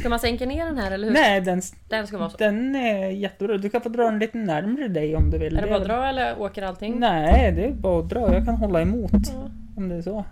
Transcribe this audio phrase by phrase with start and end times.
[0.00, 1.14] Ska man sänka ner den här eller hur?
[1.14, 2.36] Nej, den, Den ska vara så.
[2.36, 3.56] den är jättebra.
[3.58, 5.56] Du kan få dra den lite närmare dig om du vill.
[5.58, 6.98] Är det bara att dra eller åker allting?
[7.00, 8.34] Nej, det är bara att dra.
[8.34, 9.50] Jag kan hålla emot Ja.
[9.76, 10.24] om det är så.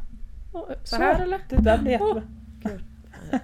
[0.85, 1.39] Så här eller?
[1.49, 2.23] Det där blir jättebra.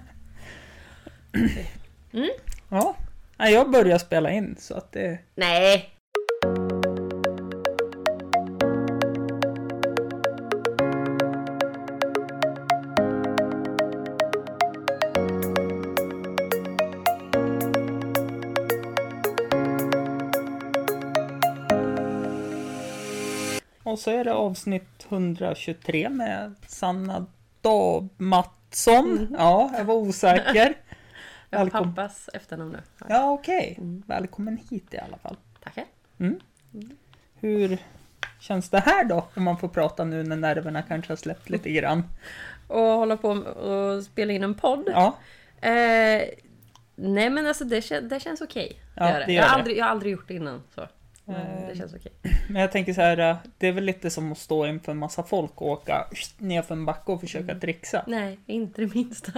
[2.13, 2.29] Mm.
[2.69, 2.95] Ja.
[3.37, 5.19] Jag börjar spela in så att det...
[5.35, 5.89] Nej!
[23.99, 27.25] Och så är det avsnitt 123 med Sanna
[27.61, 29.17] Dab Mattsson.
[29.17, 29.35] Mm.
[29.39, 30.73] Ja, jag var osäker.
[31.49, 32.79] Jag har Välkom- pappas efternamn nu.
[33.09, 33.75] Ja, okej.
[33.77, 34.03] Mm.
[34.07, 35.35] Välkommen hit i alla fall.
[35.63, 35.83] Tackar.
[37.39, 37.77] Hur
[38.39, 39.27] känns det här då?
[39.35, 42.03] Om man får prata nu när nerverna kanske har släppt lite grann.
[42.67, 44.83] Och hålla på och spela in en podd.
[44.87, 45.17] Ja,
[45.61, 46.21] Eh,
[46.95, 48.79] nej men alltså det, det känns okej.
[48.95, 49.25] Ja, Det gör det.
[49.25, 50.63] det gör jag, har aldrig, jag har aldrig gjort det innan.
[50.75, 50.87] Så.
[51.69, 52.11] Det känns okej.
[52.49, 53.17] men jag tänker så här.
[53.17, 56.75] äh, Det är väl lite som att stå inför en massa folk och åka nerför
[56.75, 57.59] en backe och försöka Mm.
[57.59, 58.03] trixa.
[58.07, 59.31] Nej, inte det minsta.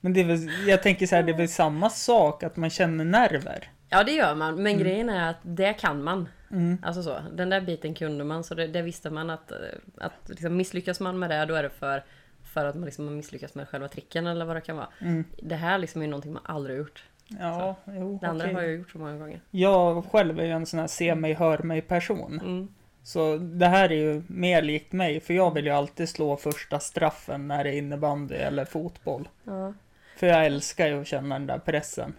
[0.00, 2.70] Men det är väl, jag tänker så här, det är väl samma sak att man
[2.70, 3.70] känner nerver.
[3.88, 6.28] Ja det gör man, men grejen är att det kan man.
[6.50, 6.78] Mm.
[6.82, 9.56] Alltså så, den där biten kunde man, så det, det visste man att, eh,
[9.98, 12.04] att liksom misslyckas man med det, då är det för,
[12.44, 14.88] för att man liksom har misslyckats med själva tricken eller vad det kan vara.
[15.00, 15.24] Mm.
[15.42, 17.04] Det här liksom är någonting man aldrig har gjort.
[17.28, 18.54] Ja, jo, Det andra okej.
[18.54, 19.40] har jag gjort så många gånger.
[19.50, 22.40] Jag själv är ju en sån här se mig, hör mig person.
[22.44, 22.68] Mm.
[23.02, 26.80] Så det här är ju mer likt mig, för jag vill ju alltid slå första
[26.80, 29.28] straffen när det är innebandy eller fotboll.
[29.44, 29.74] Ja.
[30.16, 32.12] För jag älskar ju att känna den där pressen.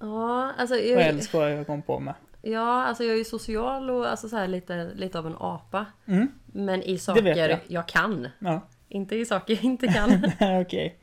[0.00, 2.14] Ja, alltså Och jag jag, älskar vad jag kom på med.
[2.42, 5.86] ja, alltså jag är ju social och alltså så här lite, lite av en apa.
[6.06, 6.28] Mm.
[6.46, 7.58] Men i saker jag.
[7.66, 7.88] jag.
[7.88, 8.28] kan.
[8.38, 10.24] Ja, Inte i saker jag inte kan.
[10.60, 10.96] okej.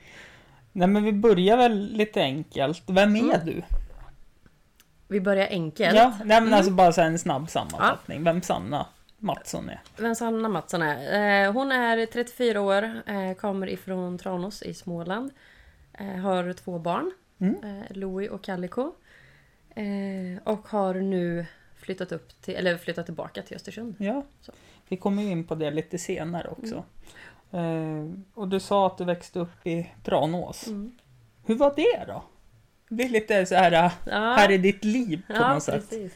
[0.74, 2.84] Nej men vi börjar väl lite enkelt.
[2.88, 3.46] Vem är Mm.
[3.46, 3.62] du?
[5.08, 5.96] Vi börjar enkelt.
[5.96, 6.54] Ja, nej men Mm.
[6.54, 8.24] alltså bara så en snabb sammanfattning.
[8.24, 8.86] Vem Sanna
[9.18, 9.82] Mattsson är.
[9.98, 11.46] Vem Sanna Mattsson är?
[11.46, 15.32] Eh, hon är 34 år, eh, kommer ifrån Tranås i Småland.
[16.00, 17.84] Eh, har två barn, Mm.
[17.90, 18.94] Louie och Calico.
[19.76, 19.84] Eh,
[20.44, 21.46] och har nu
[21.76, 23.96] flyttat, upp till, eller flyttat tillbaka till Östersund.
[24.00, 24.52] Ja, Så.
[24.88, 26.84] vi kommer in på det lite senare också.
[27.54, 30.68] Eh, och du sa att du växte upp i Tranås.
[30.68, 30.92] Mm.
[31.46, 32.24] Hur var det då?
[32.90, 35.90] Det är lite så här, äh, Ja, här är ditt liv på ja något sätt.
[35.90, 36.14] precis.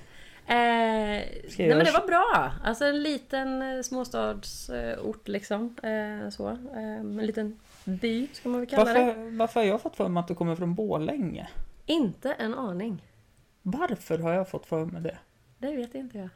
[0.49, 2.51] Eh, nej men det var bra.
[2.63, 5.75] Alltså en liten eh, småstadsort liksom.
[5.83, 6.49] Eh, så.
[6.49, 9.05] Eh, en liten by ska man väl kalla det.
[9.05, 11.47] Varför, varför har jag fått för mig att du kommer från Borlänge?
[11.85, 13.03] Inte en aning.
[13.61, 15.17] Varför har jag fått för mig det?
[15.57, 16.29] Det vet inte jag.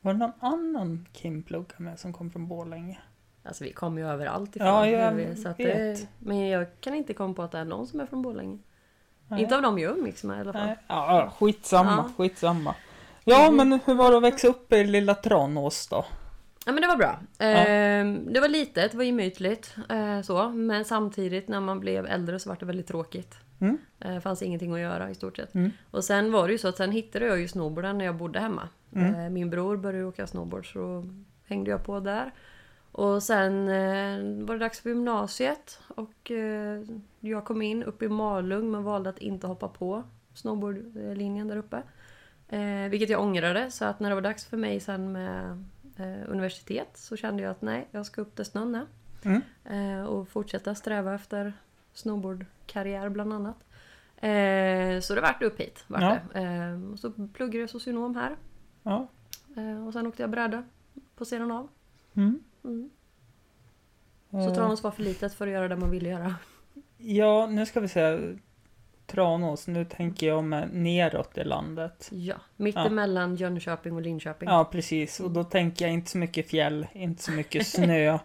[0.00, 2.98] Var det någon annan Kim pluggar med som kom från Borlänge?
[3.44, 4.68] Alltså vi kommer ju överallt ifrån.
[4.68, 7.64] Ja, jag vi- så att det, men jag kan inte komma på att det är
[7.64, 8.58] någon som är från Borlänge.
[9.28, 9.42] Nej.
[9.42, 10.66] Inte av dem jag umgicks med i alla fall.
[10.66, 12.10] Nej, ja, skitsamma, Ja.
[12.24, 12.74] skitsamma.
[13.24, 13.56] Ja, Mhm.
[13.68, 16.04] men hur var det att växa upp i lilla Tranås då?
[16.66, 17.18] Ja men det var bra.
[17.38, 19.74] Ehm, det var litet, det var gemytligt.
[19.88, 20.48] Eh, så.
[20.48, 23.34] Men samtidigt när man blev äldre så var det väldigt tråkigt.
[23.60, 23.78] Mm.
[24.00, 25.54] Eh, fanns ingenting att göra i stort sett.
[25.54, 25.70] Mm.
[25.90, 28.40] Och sen var det ju så att sen hittade jag ju snowboarden när jag bodde
[28.40, 28.68] hemma.
[28.94, 29.14] Mm.
[29.14, 31.04] Eh, min bror började åka snowboard så då
[31.46, 32.32] hängde jag på där.
[32.92, 36.82] Och sen eh, var det dags för gymnasiet och eh,
[37.20, 40.02] jag kom in upp i Malung men valde att inte hoppa på
[40.34, 41.82] snowboardlinjen där uppe.
[42.48, 45.64] Eh, vilket jag ångrade så att när det var dags för mig sen med
[45.96, 48.86] eh, universitet så kände jag att nej, jag ska upp där snön är.
[49.24, 49.42] Mm.
[49.64, 51.52] Eh, och fortsätta sträva efter
[51.92, 53.56] snowboardkarriär bland annat.
[54.16, 55.84] Eh, så det vart upp hit.
[55.86, 56.18] Vart Ja.
[56.40, 56.80] det.
[56.92, 58.36] Och så pluggade jag socionom här.
[58.82, 59.06] Ja.
[59.86, 60.64] Och sen åkte jag bräda
[61.16, 61.68] på sidan av.
[62.14, 62.42] Mm.
[62.64, 62.90] Mm.
[64.30, 66.34] Så Tranås var för litet för att göra det man ville göra.
[66.98, 68.18] Ja, nu ska vi säga
[69.06, 69.66] Tranås.
[69.66, 72.08] Nu tänker jag med neråt i landet.
[72.12, 73.28] Ja, mitt Ja.
[73.36, 74.48] Jönköping och Linköping.
[74.48, 75.20] Ja, precis.
[75.20, 78.18] Och då tänker jag inte så mycket fjäll, inte så mycket snö.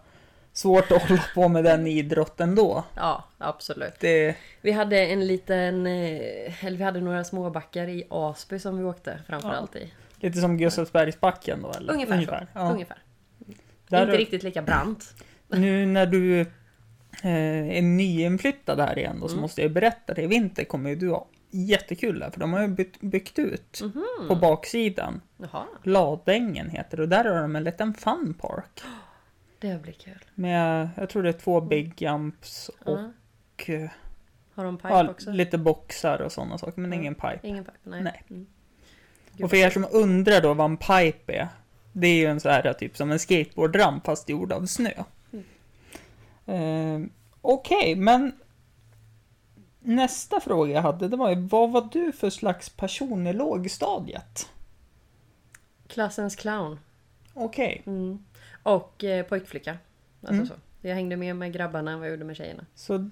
[0.53, 2.83] Svårt att hålla på med den idrotten då.
[2.95, 3.93] Ja, absolut.
[3.99, 8.83] Det, Vi hade en liten, eh, eller vi hade några småbackar i Asby som vi
[8.83, 9.93] åkte framförallt i.
[10.19, 11.93] lite som Gustavsbergsbacken då eller?
[11.93, 12.47] Ungefär, så.
[12.53, 12.71] Ja.
[12.71, 12.97] Ungefär.
[13.87, 15.13] Där Inte riktigt lika brant.
[15.47, 19.41] Nu när du eh, är nyinflyttad här igen då så Mm.
[19.41, 20.21] måste jag berätta det.
[20.21, 23.79] I vinter kommer ju du ha jättekul där för de har ju byggt, byggt ut
[23.81, 24.27] Mhm.
[24.27, 25.21] på baksidan.
[25.37, 28.81] Jaha, Ladängen heter det och där har de en liten fun park.
[29.59, 30.25] det blir kul.
[30.35, 33.89] Med, jag tror det är två big jumps och eh,
[34.53, 35.31] Har de pipe ja, också?
[35.31, 37.39] lite boxar och sådana saker men ingen pipe.
[37.43, 37.77] Ingen pipe?
[37.83, 38.01] Nej.
[38.03, 38.23] Nej.
[38.29, 38.47] Mm.
[39.41, 41.47] Och för er som undrar då vad en pipe är.
[41.99, 44.91] Det är ju en så här typ som en skateboardramp fast gjord av snö.
[46.45, 47.03] Mm.
[47.03, 47.09] Eh,
[47.41, 48.31] Okej, men
[49.79, 54.49] nästa fråga jag hade, det var ju vad var du för slags person i lågstadiet?
[55.87, 56.79] Klassens clown.
[57.33, 58.25] Okej, Mm.
[58.63, 59.77] Och eh, pojkflicka.
[60.21, 60.47] Alltså Mm.
[60.47, 60.53] så.
[60.81, 62.65] Jag hängde med med grabbarna än vad jag gjorde med tjejerna.
[62.75, 63.09] så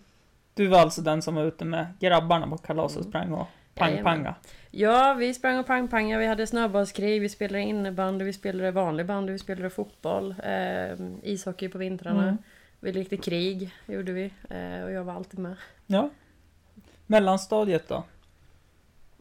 [0.53, 3.11] du var alltså den som var ute med grabbarna på kalas och Mm.
[3.11, 3.47] sprang och.
[3.75, 4.35] Pang-panga?
[4.71, 9.33] Ja, vi sprang och pangpangade, vi hade snöbollskrig, vi spelade innebandy, vi spelade vanlig bandy,
[9.33, 12.23] vi spelade fotboll, eh, ishockey på vintrarna.
[12.23, 12.37] Mm.
[12.79, 14.33] Vi lekte krig, gjorde vi.
[14.49, 15.55] Eh, och jag var alltid med.
[15.87, 16.09] Ja.
[17.07, 18.03] Mellanstadiet då?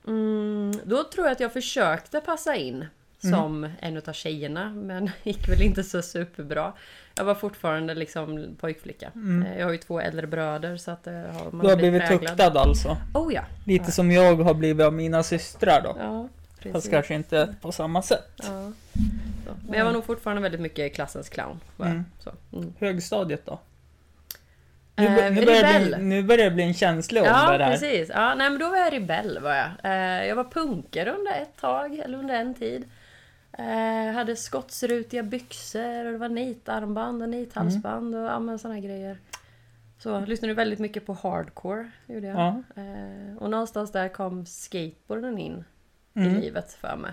[0.07, 2.87] Mm, då tror jag att jag försökte passa in
[3.19, 6.73] som en av tjejerna, men gick väl inte så superbra.
[7.17, 9.11] Jag var fortfarande liksom pojkflicka.
[9.15, 9.47] Mm.
[9.47, 12.03] Eh, Jag har ju två äldre bröder så att eh, har man Du har blivit
[12.07, 12.37] präglad.
[12.39, 12.97] tuktad alltså?
[13.15, 13.43] Oh ja!
[13.67, 13.91] Lite Ja.
[13.93, 15.97] som jag har blivit av mina systrar då?
[16.01, 16.91] Ja, Fast precis.
[16.91, 18.31] kanske inte på samma sätt.
[18.43, 18.73] Ja.
[19.69, 21.61] Men jag var nog fortfarande väldigt mycket klassens clown.
[21.81, 22.05] Mm.
[22.21, 22.33] Så.
[22.53, 22.73] Mm.
[22.81, 23.61] Högstadiet då?
[24.97, 27.65] Nu, Eh, bör- nu, börjar det bli, nu börjar det bli en känslig Ja, ålder
[27.65, 27.71] här.
[27.73, 28.11] precis.
[28.15, 29.69] Ja, nej, men då var jag rebell var jag.
[29.85, 32.85] Eh, jag var punkare under ett tag, eller under en tid.
[33.59, 39.19] Eh, hade skottsrutiga byxor och det var nitarmband och nithalsband och ja, men såna grejer.
[39.99, 42.37] Så lyssnade väldigt mycket på hardcore, gjorde jag.
[42.39, 42.63] Ja.
[42.83, 45.65] Eh, och någonstans där kom skateboarden in
[46.15, 46.41] i Mm.
[46.41, 47.13] livet för mig.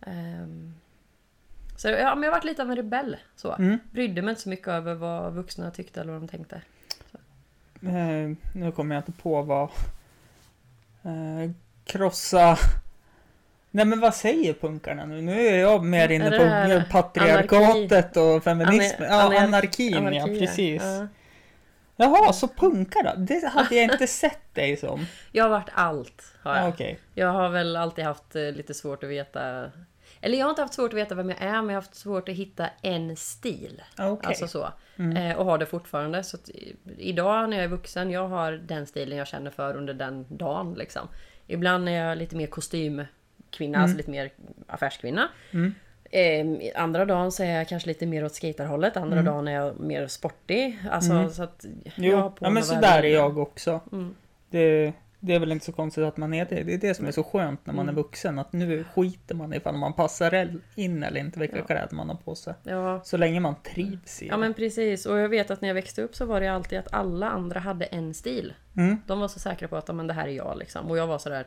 [0.00, 0.74] Ehm,
[1.76, 3.16] så ja, men jag har varit lite av en rebell.
[3.36, 3.52] Så.
[3.52, 3.78] Mm.
[3.90, 6.62] Brydde mig inte så mycket över vad vuxna tyckte eller vad de tänkte.
[7.82, 9.68] Eh, nu kommer jag inte på vad...
[11.02, 11.50] Eh,
[11.84, 12.56] krossa...
[13.76, 15.20] Nej men vad säger punkarna nu?
[15.20, 19.10] Nu är jag mer inne på här patriarkatet och feminismen.
[19.10, 20.82] Ana- Ja, anar- anarkin ja, Anarki, precis.
[20.82, 21.06] Ja.
[21.96, 23.12] Jaha, så punkar då?
[23.16, 25.06] Det hade jag inte sett dig som.
[25.32, 26.22] Jag har varit allt.
[26.42, 26.64] Har jag.
[26.64, 26.98] Ja, Okej.
[27.14, 29.70] jag har väl alltid haft eh, lite svårt att veta.
[30.20, 31.94] Eller jag har inte haft svårt att veta vem jag är, men jag har haft
[31.94, 33.82] svårt att hitta en stil.
[33.96, 34.28] Ja, Okej.
[34.28, 34.68] Alltså så.
[34.98, 35.16] Mm.
[35.16, 36.22] Eh, och har det fortfarande.
[36.24, 39.94] Så i- idag när jag är vuxen, jag har den stilen jag känner för under
[39.94, 40.74] den dagen.
[40.74, 41.08] Liksom.
[41.46, 42.46] Ibland är jag lite mer
[43.56, 44.30] kostymkvinna, alltså lite mer
[44.66, 45.28] affärskvinna.
[45.52, 45.74] Mm.
[46.10, 49.80] Eh, andra dagen så är jag kanske lite mer åt skaterhållet, andra dagen är jag
[49.80, 50.78] mer sportig.
[50.90, 51.30] Alltså Mm.
[51.30, 51.64] så att
[51.96, 53.80] Jo, ja, men mig så vad där är jag också.
[53.92, 54.14] Mm.
[54.50, 56.62] Det, det är väl inte så konstigt att man är det.
[56.62, 58.02] Det är det som är så skönt när man är Mm.
[58.02, 58.38] vuxen.
[58.38, 61.64] Att nu skiter man ifall man passar in eller inte vilka Ja.
[61.64, 62.54] kläder man har på sig.
[62.62, 65.06] Ja, Så länge man trivs i ja men precis.
[65.06, 67.60] Och jag vet att när jag växte upp så var det alltid att alla andra
[67.60, 68.54] hade en stil.
[68.72, 68.80] det.
[68.82, 68.96] Mm.
[69.06, 70.90] De var så säkra på att "Ja, men det här är jag liksom.
[70.90, 71.46] Och jag var sådär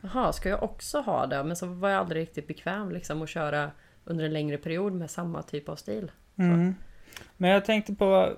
[0.00, 1.44] Jaha, ska jag också ha det?
[1.44, 3.70] Men så var jag aldrig riktigt bekväm liksom att köra
[4.04, 6.10] under en längre period med samma typ av stil.
[6.36, 6.74] Mm.
[7.36, 8.32] Men jag tänkte på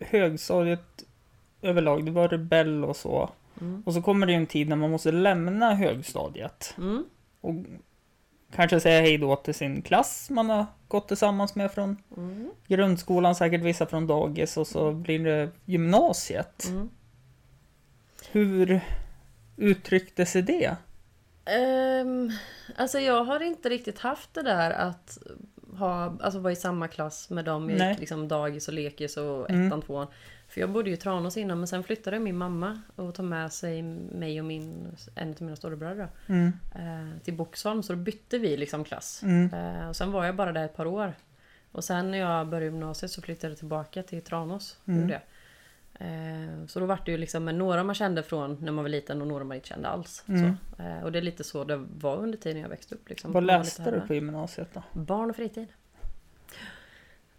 [0.00, 1.04] högstadiet
[1.62, 2.04] överlag.
[2.04, 3.30] Det var rebell och så.
[3.60, 3.82] Mm.
[3.86, 6.74] Och så kommer det ju en tid när man måste lämna högstadiet.
[6.78, 7.04] Mm.
[7.40, 7.54] Och
[8.54, 12.50] kanske säga hej då till sin klass man har gått tillsammans med från Mm.
[12.66, 16.66] grundskolan, säkert vissa från dagis och så blir det gymnasiet.
[16.68, 16.88] Mm.
[18.30, 18.80] Hur
[19.58, 20.76] uttryckte sig det?
[21.44, 22.30] Ehm,
[22.76, 25.18] alltså jag har inte riktigt haft det där att
[25.78, 27.70] ha, alltså vara i samma klass med dem.
[27.70, 27.90] Jag Nej.
[27.90, 29.66] gick liksom dagis och lekis och Mm.
[29.66, 30.06] ettan, tvåan.
[30.48, 33.52] För jag bodde ju i Tranås innan men sen flyttade min mamma och tog med
[33.52, 36.52] sig mig och min, en av mina storebröder Mm.
[36.74, 37.82] eh, till Boxholm.
[37.82, 39.22] Så då bytte vi liksom klass.
[39.22, 39.54] Mm.
[39.54, 41.14] Eh, och sen var jag bara där ett par år.
[41.72, 44.76] Och sen när jag började gymnasiet så flyttade jag tillbaka till Tranås.
[44.86, 45.10] Mm.
[45.10, 45.18] Eh,
[46.68, 49.20] så då var det ju liksom med några man kände från när man var liten
[49.20, 50.24] och några man inte kände alls.
[50.28, 50.56] Mm.
[50.76, 53.08] Så, eh, och det är lite så det var under tiden jag växte upp.
[53.08, 53.32] Liksom.
[53.32, 54.82] Vad läste du på gymnasiet då?
[54.92, 55.68] Barn och fritid.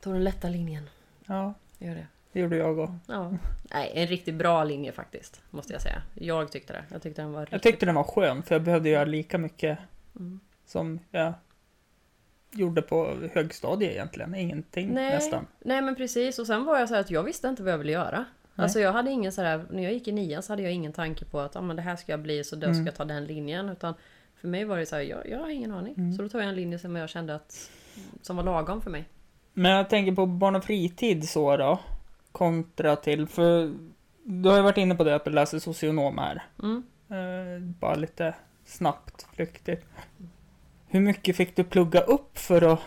[0.02, 0.90] Tog den lätta linjen.
[1.26, 2.08] Ja, Gör det.
[2.32, 2.96] det gjorde jag också.
[3.08, 3.34] Ja.
[3.74, 5.42] Nej, en riktigt bra linje faktiskt.
[5.50, 6.02] Måste jag säga.
[6.16, 6.84] Jag tyckte det.
[6.92, 9.80] Jag tyckte den var Jag tyckte den var skön för jag behövde göra lika mycket
[10.16, 10.40] Mm.
[10.66, 11.34] som jag
[12.52, 14.36] gjorde på högstadiet egentligen.
[14.36, 15.14] Ingenting Nej.
[15.14, 15.48] nästan.
[15.60, 16.40] Nej men precis.
[16.40, 18.26] Och sen var jag så här att jag visste inte vad jag ville göra.
[18.60, 18.64] Nej.
[18.64, 20.94] Alltså jag hade ingen så här, när jag gick i nian så hade jag ingen
[20.94, 22.86] tanke på att ah, men det här ska jag bli så då ska Mm.
[22.86, 23.70] jag ta den linjen.
[23.70, 23.94] Utan
[24.36, 25.94] för mig var det så här, jag, jag har ingen aning.
[25.98, 26.14] Mm.
[26.14, 27.70] Så då tog jag en linje som jag kände att
[28.22, 29.06] som var lagom för mig.
[29.54, 31.80] Men jag tänker på barn och fritid så då.
[32.32, 33.74] Kontra till, för
[34.24, 36.44] du har ju varit inne på det att du läser socionom här.
[36.64, 36.84] Mm.
[37.10, 38.36] Eh, bara lite
[38.66, 39.86] snabbt, flyktigt.
[40.88, 42.80] Hur mycket fick du plugga upp för att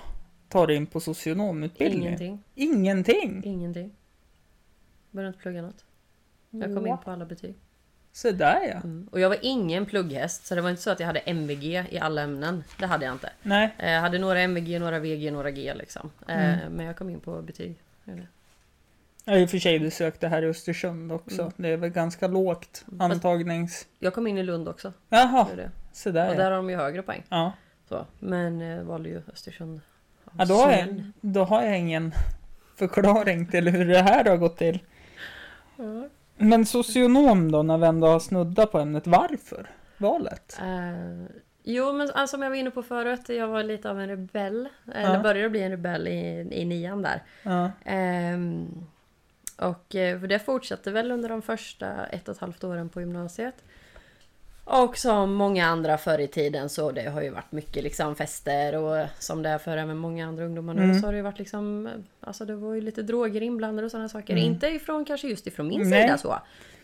[0.49, 2.03] ta dig in på socionomutbildning?
[2.07, 2.43] Ingenting.
[2.55, 3.43] Ingenting?
[3.45, 3.91] Ingenting.
[5.13, 5.85] Började inte plugga något.
[6.51, 7.55] Jag kom in på alla betyg.
[8.13, 8.75] Så där ja.
[8.77, 9.09] Mm.
[9.13, 11.99] Och jag var ingen plugghäst så det var inte så att jag hade MVG i
[11.99, 12.65] alla ämnen.
[12.79, 13.31] Det hade jag inte.
[13.43, 13.75] Nej.
[13.79, 16.11] Eh, Jag hade några MVG, några VG, några G liksom.
[16.29, 16.73] Eh, Mm.
[16.73, 17.77] Men jag kom in på betyg.
[19.25, 21.43] Ja, i och för sig du sökte här i Östersund också.
[21.43, 21.53] Mm.
[21.57, 23.87] Det är väl ganska lågt Fast- antagnings...
[23.99, 24.93] Jag kom in i Lund också.
[25.09, 25.69] Jaha, jag.
[25.93, 26.45] så Och där där ja.
[26.45, 27.23] har de ju högre poäng.
[27.29, 27.53] ja.
[27.89, 28.07] Så.
[28.19, 29.81] Men eh, valde ju Östersund.
[30.39, 32.13] ja då, har jag, då har jag ingen
[32.77, 34.79] förklaring till hur det här har gått till.
[36.37, 40.59] Men socionom då, när vi ändå har snuddat på ämnet, varför valet?
[40.61, 41.27] Eh,
[41.63, 44.69] jo, men alltså, som jag var inne på förut, jag var lite av en rebell.
[44.95, 45.23] Eller Ja.
[45.23, 47.23] började bli en rebell i, i nian där.
[47.43, 47.71] Ja.
[47.85, 48.67] Ehm,
[49.59, 53.01] och eh, för det fortsatte väl under de första ett och ett halvt åren på
[53.01, 53.65] gymnasiet.
[54.73, 58.77] Och som många andra förr i tiden så det har ju varit mycket liksom fester
[58.77, 61.01] och som det är för även många andra ungdomar nu Mm.
[61.01, 61.89] så har det ju varit liksom
[62.21, 64.33] Alltså det var ju lite droger inblandade och sådana saker.
[64.33, 64.45] Mm.
[64.45, 66.03] Inte ifrån kanske just ifrån min Nej.
[66.03, 66.39] sida så.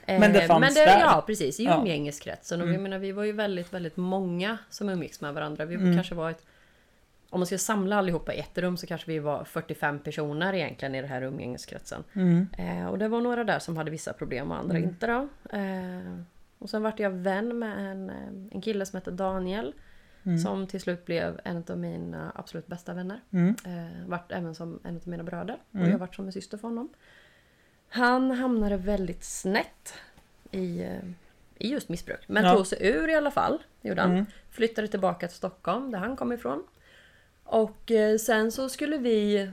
[0.06, 1.00] Men det Eh, fanns men det, där.
[1.00, 1.78] Ja precis, i Ja.
[1.80, 2.60] umgängeskretsen.
[2.60, 2.74] Och Mm.
[2.74, 5.64] jag menar vi var ju väldigt väldigt många som umgicks med varandra.
[5.64, 5.94] Vi Mm.
[5.94, 6.44] kanske var ett
[7.30, 10.94] om man ska samla allihopa i ett rum så kanske vi var 45 personer egentligen
[10.94, 12.04] i den här umgängeskretsen.
[12.12, 12.46] Mm.
[12.58, 14.88] Eh, och det var några där som hade vissa problem och andra Mm.
[14.88, 15.28] inte då.
[15.52, 16.18] Eh,
[16.58, 19.74] och sen vart jag vän med en, eh, en kille som hette Daniel.
[20.22, 20.38] Mm.
[20.38, 23.20] Som till slut blev en av mina absolut bästa vänner.
[23.30, 23.54] Mm.
[23.66, 25.58] Eh, vart även som en av mina bröder.
[25.70, 25.90] Och Mm.
[25.90, 26.88] jag vart som en syster för honom.
[27.88, 29.94] Han hamnade väldigt snett
[30.50, 30.98] i, eh,
[31.58, 32.24] i just missbruk.
[32.28, 32.54] Men Ja.
[32.56, 33.62] tog sig ur i alla fall.
[33.82, 34.10] Gjorde han.
[34.12, 34.26] Mm.
[34.50, 36.64] Flyttade tillbaka till Stockholm där han kom ifrån.
[37.44, 39.50] Och eh, sen så skulle vi...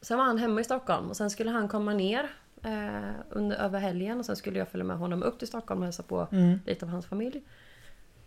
[0.00, 2.30] Sen var han hemma i Stockholm och sen skulle han komma ner
[2.64, 5.86] eh, under, över helgen och sen skulle jag följa med honom upp till Stockholm och
[5.86, 6.60] hälsa på Mm.
[6.66, 7.42] lite av hans familj.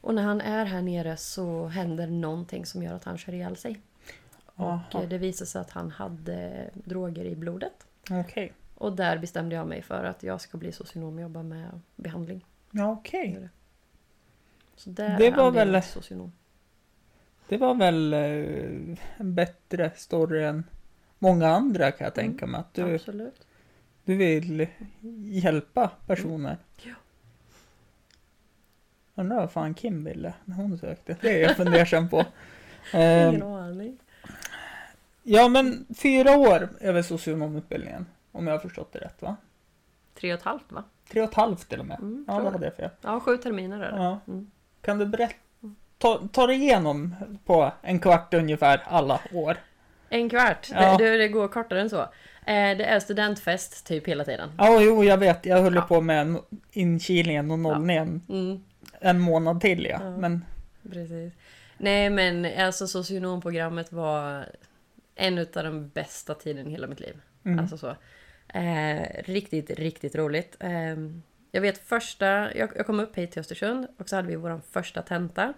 [0.01, 3.57] Och när han är här nere så händer någonting som gör att han kör ihjäl
[3.57, 3.81] sig.
[4.45, 4.81] Och Jaha.
[4.93, 7.87] eh, det visade sig att han hade droger i blodet.
[8.11, 8.53] Okej.
[8.75, 12.45] Och där bestämde jag mig för att jag ska bli socionom och jobba med behandling.
[12.71, 13.49] Ja, okej.
[14.75, 16.31] Så där Det var väl- socionom.
[17.47, 20.63] Det var väl eh, en bättre story än
[21.19, 22.29] många andra kan jag Mm.
[22.31, 22.59] tänka mig.
[22.61, 23.47] Att du, Absolut.
[24.11, 24.67] Du vill
[25.25, 26.57] hjälpa personer.
[26.77, 26.93] Ja.
[29.15, 31.15] Undrar vad fan Kim ville när hon sökte.
[31.21, 32.25] Det är jag fundersam på.
[32.93, 33.97] Ingen aning.
[35.23, 38.05] ja men fyra år över socionomutbildningen.
[38.31, 39.35] Om jag har förstått det rätt va?
[40.15, 40.83] Tre och ett halvt va?
[41.09, 41.99] Tre och ett halvt till och med.
[41.99, 42.89] Mm, Ja, det hade jag fel.
[43.01, 43.97] Ja, sju terminer är det.
[43.97, 44.19] Ja.
[44.27, 44.51] Mm.
[44.81, 45.35] Kan du berätta?
[45.97, 47.15] Ta, ta dig igenom
[47.45, 49.57] på en kvart ungefär alla år.
[50.09, 50.69] En kvart.
[50.73, 50.97] Ja.
[50.97, 52.05] Det, det går kortare än så.
[52.45, 54.49] Eh, det är studentfest typ hela tiden.
[54.57, 55.45] Ja, jo, jag vet.
[55.45, 55.81] Jag höll Ja.
[55.81, 56.39] på med en
[56.71, 58.63] inkilningen och nollningen Mm,
[58.99, 59.97] en månad till ja.
[60.01, 60.17] Ja.
[60.17, 60.45] Men
[60.91, 61.33] precis.
[61.77, 64.45] Nej men alltså socionomprogrammet var
[65.15, 67.21] en av de bästa tiden i hela mitt liv.
[67.45, 67.95] mm, Alltså så.
[68.57, 70.55] Eh, riktigt, riktigt roligt.
[70.59, 70.95] Eh,
[71.51, 74.61] jag vet första, jag, jag kom upp hit till Östersund och så hade vi vår
[74.71, 75.53] första tenta.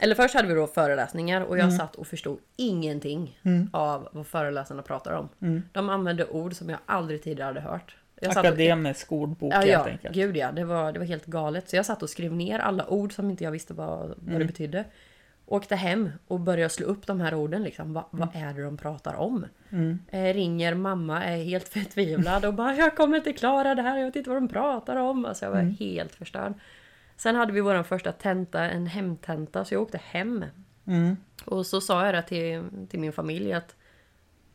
[0.00, 1.76] Eller först hade vi då föreläsningar och jag Mm.
[1.78, 5.28] satt och förstod ingenting mm, av vad föreläsarna pratar om.
[5.42, 5.62] mm.
[5.72, 7.96] De använde ord som jag aldrig tidigare hade hört.
[8.20, 10.14] Jag satt och- Akademisk ordbok Ja, helt ja, enkelt.
[10.14, 10.52] gud ja.
[10.52, 11.68] Det var, det var helt galet.
[11.68, 14.34] Så jag satt och skrev ner alla ord som inte jag visste vad, vad det
[14.34, 14.46] Mm.
[14.46, 14.84] betydde.
[15.46, 17.62] Åkte hem och började slå upp de här orden.
[17.62, 17.92] Liksom.
[17.92, 19.46] Va, Vad är det de pratar om?
[19.70, 23.98] Mm, Eh, ringer mamma, är helt förtvivlad och bara Jag kommer inte klara det här,
[23.98, 25.24] jag vet inte vad de pratar om.
[25.24, 25.76] Alltså jag var Mm.
[25.80, 26.52] helt förstörd.
[27.22, 30.44] Sen hade vi vår första tenta, en hemtenta, så jag åkte hem.
[30.86, 33.76] mm, Och så sa jag det till, till min familj att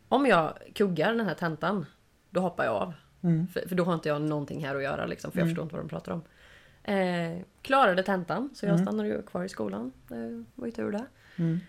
[0.09, 1.85] om jag kuggar den här tentan,
[2.29, 2.93] då hoppar jag av.
[3.23, 5.49] mm, För, för då har inte jag någonting här att göra liksom, för jag Mm.
[5.55, 6.21] förstår inte vad de pratar om.
[6.83, 8.85] Eh, klarade tentan, så jag Mm.
[8.85, 9.91] stannade ju kvar i skolan.
[10.07, 11.05] Det var ju tur det.
[11.35, 11.59] mm,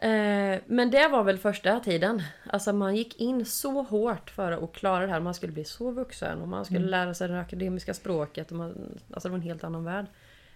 [0.00, 2.22] Eh, men det var väl första tiden.
[2.46, 5.20] Alltså man gick in så hårt för att klara det här.
[5.20, 6.90] Man skulle bli så vuxen och man skulle Mm.
[6.90, 8.50] lära sig det akademiska språket.
[8.50, 10.06] Och man, alltså det var en helt annan värld.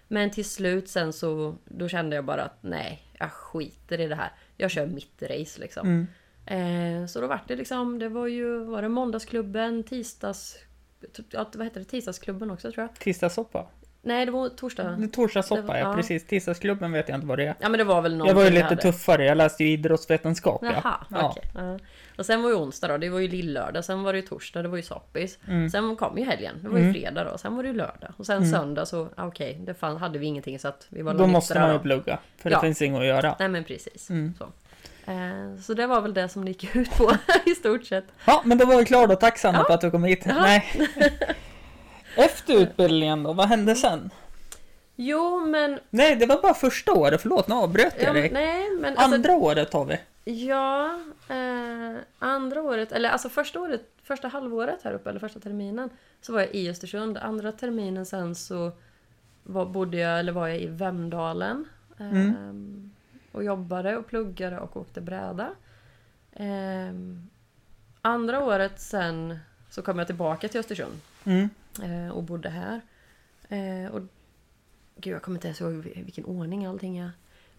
[0.07, 4.15] Men till slut sen så då kände jag bara att nej, jag skiter i det
[4.15, 4.31] här.
[4.57, 5.87] Jag kör mitt race liksom.
[5.87, 6.07] mm.
[6.45, 10.57] Eh, så då var det liksom, det var ju, var det måndagsklubben, tisdags...
[11.29, 11.85] Ja, vad heter det?
[11.85, 12.95] Tisdagsklubben också tror jag.
[12.95, 13.67] Tisdagssoppa?
[14.05, 15.07] Nej, det var torsdag.
[15.13, 15.93] Torsdagssoppa, Det var- ja ja.
[15.95, 16.25] precis.
[16.27, 17.55] Tisdagsklubben vet jag inte vad det är.
[17.59, 18.81] Ja men det var väl Jag var ju lite hade.
[18.81, 20.59] tuffare, jag läste ju idrottsvetenskap.
[20.63, 20.71] Ja.
[20.83, 21.29] Jaha, Ja.
[21.29, 21.43] okej.
[21.55, 21.79] Ja.
[22.17, 24.61] Och sen var ju onsdag då, det var ju lillördag, sen var det ju torsdag,
[24.61, 25.39] det var ju soppis.
[25.47, 25.69] Mm.
[25.69, 26.93] Sen kom ju helgen, det var ju Mm.
[26.93, 28.11] fredag då, sen var det ju lördag.
[28.17, 28.51] Och sen Mm.
[28.51, 31.73] söndag så, okej, det fan, hade vi ingenting så att vi var Då måste man
[31.73, 33.35] ju plugga, för det finns inget att göra.
[33.39, 34.09] Nej men precis.
[34.09, 34.33] Mm.
[34.37, 34.43] Så.
[35.11, 37.11] Eh, så det var väl det som det gick ut på
[37.45, 38.05] i stort sett.
[38.25, 39.15] Ja, men då var vi klara då.
[39.15, 39.63] Tack Sanna Ja.
[39.67, 40.23] för att du kom hit.
[40.25, 40.33] Ja.
[40.41, 40.65] Nej.
[42.15, 44.09] Efter utbildningen då, vad hände sen?
[44.95, 45.79] Jo men...
[45.89, 47.21] Nej, det var bara första året.
[47.21, 48.31] Förlåt, nu avbröt Ja, jag men dig.
[48.31, 49.99] nej men alltså, Andra året har vi.
[50.45, 55.89] Ja, eh, andra året, eller alltså första året, första halvåret här uppe, eller första terminen,
[56.21, 57.17] så var jag i Östersund.
[57.17, 58.71] Andra terminen sen så
[59.43, 61.65] var, bodde jag, eller var jag i Vemdalen.
[61.99, 62.91] Eh, Mm.
[63.31, 65.49] Och jobbade och pluggade och åkte bräda.
[66.31, 66.93] Eh,
[68.01, 69.39] andra året sen
[69.69, 71.49] så kom jag tillbaka till Östersund Mm.
[71.83, 72.81] Eh, och bodde här.
[73.49, 74.01] Eh, och
[74.95, 77.11] Gud, jag kommer inte ens ihåg vilken ordning allting är.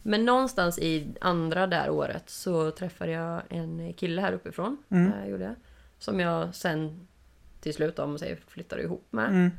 [0.02, 4.76] Men någonstans i andra där året så träffade jag en kille här uppifrån.
[4.88, 5.12] Mm.
[5.12, 5.54] Eh, gjorde jag,
[5.99, 7.06] som jag sen
[7.61, 9.28] till slut om sig flyttade ihop med.
[9.28, 9.50] Mm.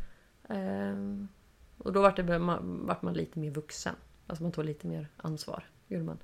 [0.49, 1.27] Ehm,
[1.77, 3.95] och då vart, det, man, vart man lite mer vuxen.
[4.27, 5.63] Alltså man tog lite mer ansvar.
[5.87, 6.17] Gjorde man.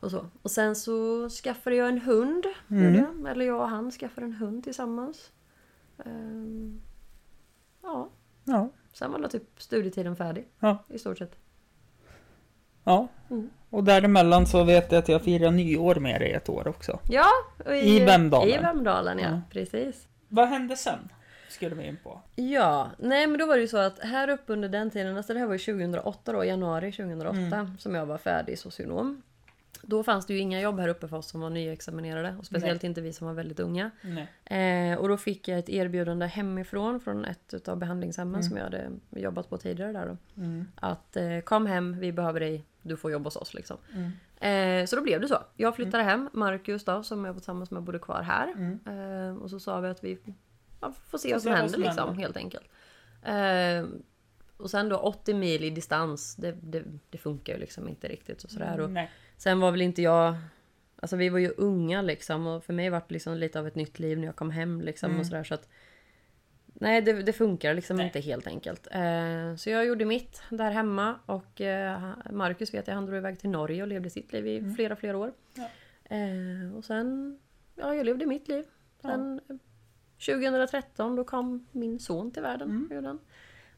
[0.00, 0.26] Och, så.
[0.42, 2.44] och sen så skaffade jag en hund.
[2.70, 2.94] Mm.
[2.94, 3.30] Gjorde.
[3.30, 5.32] Eller jag och han skaffade en hund tillsammans.
[6.04, 6.80] Ehm,
[7.84, 8.08] ja,
[8.44, 8.68] Ja.
[8.92, 10.48] sen var då typ studietiden färdig.
[10.60, 10.84] Ja.
[10.88, 11.36] I stort sett.
[12.84, 13.08] Ja.
[13.30, 13.50] Mm.
[13.70, 17.00] Och däremellan så vet jag att jag firar nyår med dig ett år också.
[17.08, 17.26] Ja,
[17.66, 18.48] och I Vemdalen.
[18.54, 19.28] I Vemdalen, ja.
[19.28, 19.40] Ja.
[19.50, 20.08] Precis.
[20.28, 20.98] Vad hände sen?
[21.48, 22.20] Skulle vi in på.
[22.34, 25.32] Ja, nej men då var det ju så att här uppe under den tiden, alltså
[25.32, 27.78] det här var ju 2008 då, januari 2008 Mm.
[27.78, 29.22] som jag var färdig socionom.
[29.82, 32.84] Då fanns det ju inga jobb här uppe för oss som var nyexaminerade och speciellt
[32.84, 33.90] inte vi som var väldigt unga.
[34.02, 34.92] Nej.
[34.92, 38.42] Eh, och då fick jag ett erbjudande hemifrån från ett utav behandlingshemmen Mm.
[38.42, 40.42] som jag hade jobbat på tidigare där då.
[40.42, 40.64] Mm.
[40.74, 43.76] Att eh, kom hem, vi behöver dig, du får jobba hos oss liksom.
[43.94, 44.10] Mm.
[44.40, 45.38] Eh, så då blev det så.
[45.56, 48.52] Jag flyttade hem, Marcus då som jag var tillsammans med bodde kvar här.
[48.52, 48.80] Mm.
[48.86, 50.18] Eh, och så sa vi att vi
[50.80, 52.22] ja, får se Får vad som händer som liksom, händer.
[52.22, 52.64] helt enkelt.
[53.22, 54.00] Eh,
[54.56, 58.44] och sen då 80 mil i distans, det, det, det funkar ju liksom inte riktigt
[58.44, 58.80] och sådär.
[58.80, 59.10] Och Nej.
[59.36, 60.34] Sen var väl inte jag...
[60.96, 63.74] Alltså vi var ju unga liksom och för mig var det liksom lite av ett
[63.74, 65.20] nytt liv när jag kom hem liksom Mm.
[65.20, 65.68] och sådär så att...
[66.66, 68.06] Nej det, det funkar liksom Nej.
[68.06, 68.86] inte helt enkelt.
[68.90, 73.38] Eh, så jag gjorde mitt där hemma och eh, Marcus vet jag han drog iväg
[73.38, 74.74] till Norge och levde sitt liv i Mm.
[74.74, 75.32] flera flera år.
[75.54, 75.68] Ja.
[76.16, 77.38] Eh, och sen...
[77.74, 78.64] Ja jag levde mitt liv.
[79.00, 79.08] Ja.
[79.08, 79.40] Sen
[80.26, 82.88] 2013 då kom min son till världen.
[82.90, 83.18] Mm.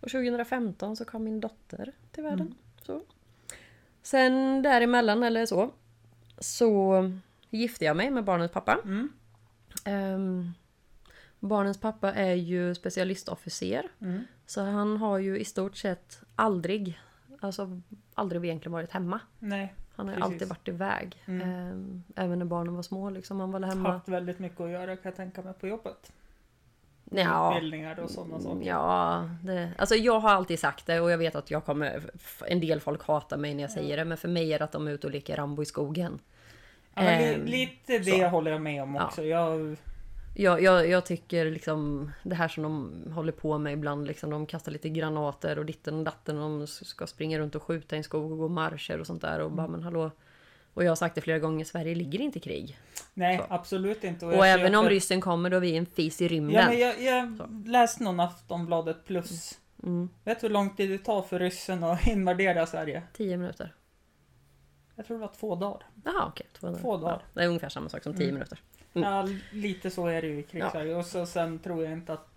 [0.00, 2.46] Och 2015 så kom min dotter till världen.
[2.46, 2.54] Mm.
[2.82, 3.02] Så.
[4.06, 5.70] Sen däremellan eller så.
[6.38, 7.02] Så
[7.50, 8.78] gifte jag mig med barnens pappa.
[8.84, 9.12] Mm.
[9.84, 10.52] Ehm,
[11.40, 13.88] barnens pappa är ju specialistofficer.
[14.00, 14.24] Mm.
[14.46, 17.00] Så han har ju i stort sett aldrig,
[17.40, 17.80] alltså
[18.14, 19.20] aldrig egentligen varit hemma.
[19.38, 19.74] Nej.
[19.96, 20.32] Han har Precis.
[20.32, 21.22] alltid varit iväg.
[21.26, 21.48] Mm.
[21.48, 23.40] Ehm, även när barnen var små liksom.
[23.40, 23.92] Han var hemma.
[23.92, 26.12] Haft väldigt mycket att göra kan jag tänka mig på jobbet.
[27.10, 28.66] Ja, Utbildningar och sådana saker.
[28.66, 32.02] Ja, det, alltså jag har alltid sagt det och jag vet att jag kommer...
[32.46, 34.72] En del folk hatar mig när jag säger det men för mig är det att
[34.72, 36.18] de är ute och leker Rambo i skogen.
[36.94, 38.26] Ja, men Ehm, lite det så.
[38.26, 39.24] håller jag med om också.
[39.24, 39.76] Jag,
[40.34, 44.46] Jag, jag, jag tycker liksom det här som de håller på med ibland, liksom, de
[44.46, 46.38] kastar lite granater och ditten och datten.
[46.38, 49.22] och De ska springa runt och skjuta i en skog och gå marscher och sånt
[49.22, 49.38] där.
[49.40, 49.56] Och Mm.
[49.56, 50.10] bara, men hallå.
[50.76, 52.78] Och jag har sagt det flera gånger, Sverige ligger inte i krig.
[53.14, 53.44] nej, Så.
[53.48, 54.26] absolut inte.
[54.26, 56.54] Och, jag även om köper- ryssen kommer då är vi en fis i rymden.
[56.62, 59.58] Ja, men jag, jag läste någon Aftonbladet plus.
[59.82, 63.02] mm, Vet du hur lång tid det tar för ryssen att invadera Sverige?
[63.12, 63.74] tio minuter.
[64.96, 65.82] Jag tror det var två dagar.
[66.04, 66.46] Jaha okej.
[66.52, 67.12] två, Två dagar.
[67.24, 68.34] Ja, det är ungefär samma sak som tio Mm.
[68.34, 68.58] minuter.
[68.94, 69.08] Mm.
[69.12, 70.96] Ja, lite så är det ju i krig Ja.
[70.96, 72.28] Och så, sen tror jag inte att...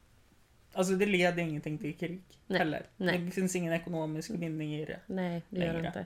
[0.74, 2.86] Alltså det leder ingenting till krig Nej, heller.
[2.98, 3.18] nej.
[3.18, 5.00] Det finns ingen ekonomisk vinning i det.
[5.06, 5.88] Nej, det gör det längre.
[5.88, 6.06] inte.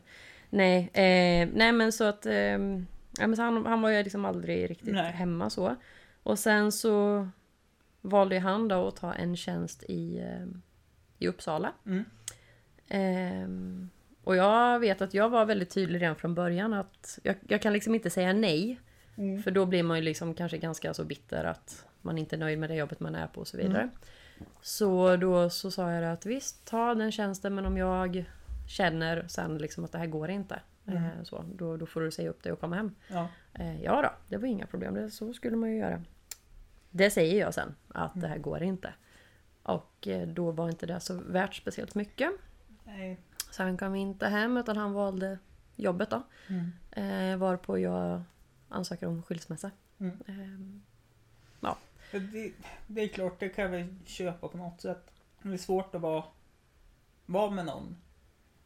[0.53, 2.25] Nej, eh, nej men så att...
[2.25, 2.33] Eh,
[3.17, 5.11] ja, men så han, han var ju liksom aldrig riktigt Nej.
[5.11, 5.75] hemma så.
[6.23, 7.27] Och sen så
[8.01, 10.45] valde han då att ta en tjänst i, eh,
[11.19, 11.73] i Uppsala.
[11.85, 12.05] Mm.
[12.87, 13.89] Ehm,
[14.23, 17.73] och jag vet att jag var väldigt tydlig redan från början att jag, jag kan
[17.73, 18.79] liksom inte säga nej.
[19.15, 19.43] Mm.
[19.43, 22.59] För då blir man ju liksom kanske ganska så bitter att man inte är nöjd
[22.59, 23.81] med det jobbet man är på och så vidare.
[23.81, 23.95] Mm.
[24.61, 28.25] Så då så sa jag att visst, ta den tjänsten men om jag
[28.67, 30.61] känner sen liksom att det här går inte.
[30.85, 31.03] Mm.
[31.03, 32.95] Eh, så, då, då får du säga upp dig och komma hem.
[33.07, 33.27] Ja.
[33.53, 34.93] Eh, ja då, det var inga problem.
[34.93, 36.03] Det, så skulle man ju göra.
[36.89, 38.93] Det säger jag sen, att det här går inte.
[39.63, 42.31] Och eh, då var inte det så värt speciellt mycket.
[42.83, 43.19] Nej.
[43.51, 45.39] Så han kom inte hem utan han valde
[45.75, 46.23] jobbet då.
[46.47, 46.71] Mm.
[46.91, 48.23] Eh, varpå jag
[48.69, 49.71] ansöker om skilsmässa.
[49.99, 50.17] Mm.
[50.27, 50.75] Eh,
[52.11, 52.51] Det,
[52.87, 55.11] det är klart, det kan vi köpa på något sätt.
[55.41, 56.23] Det är svårt att vara,
[57.25, 57.95] vara med någon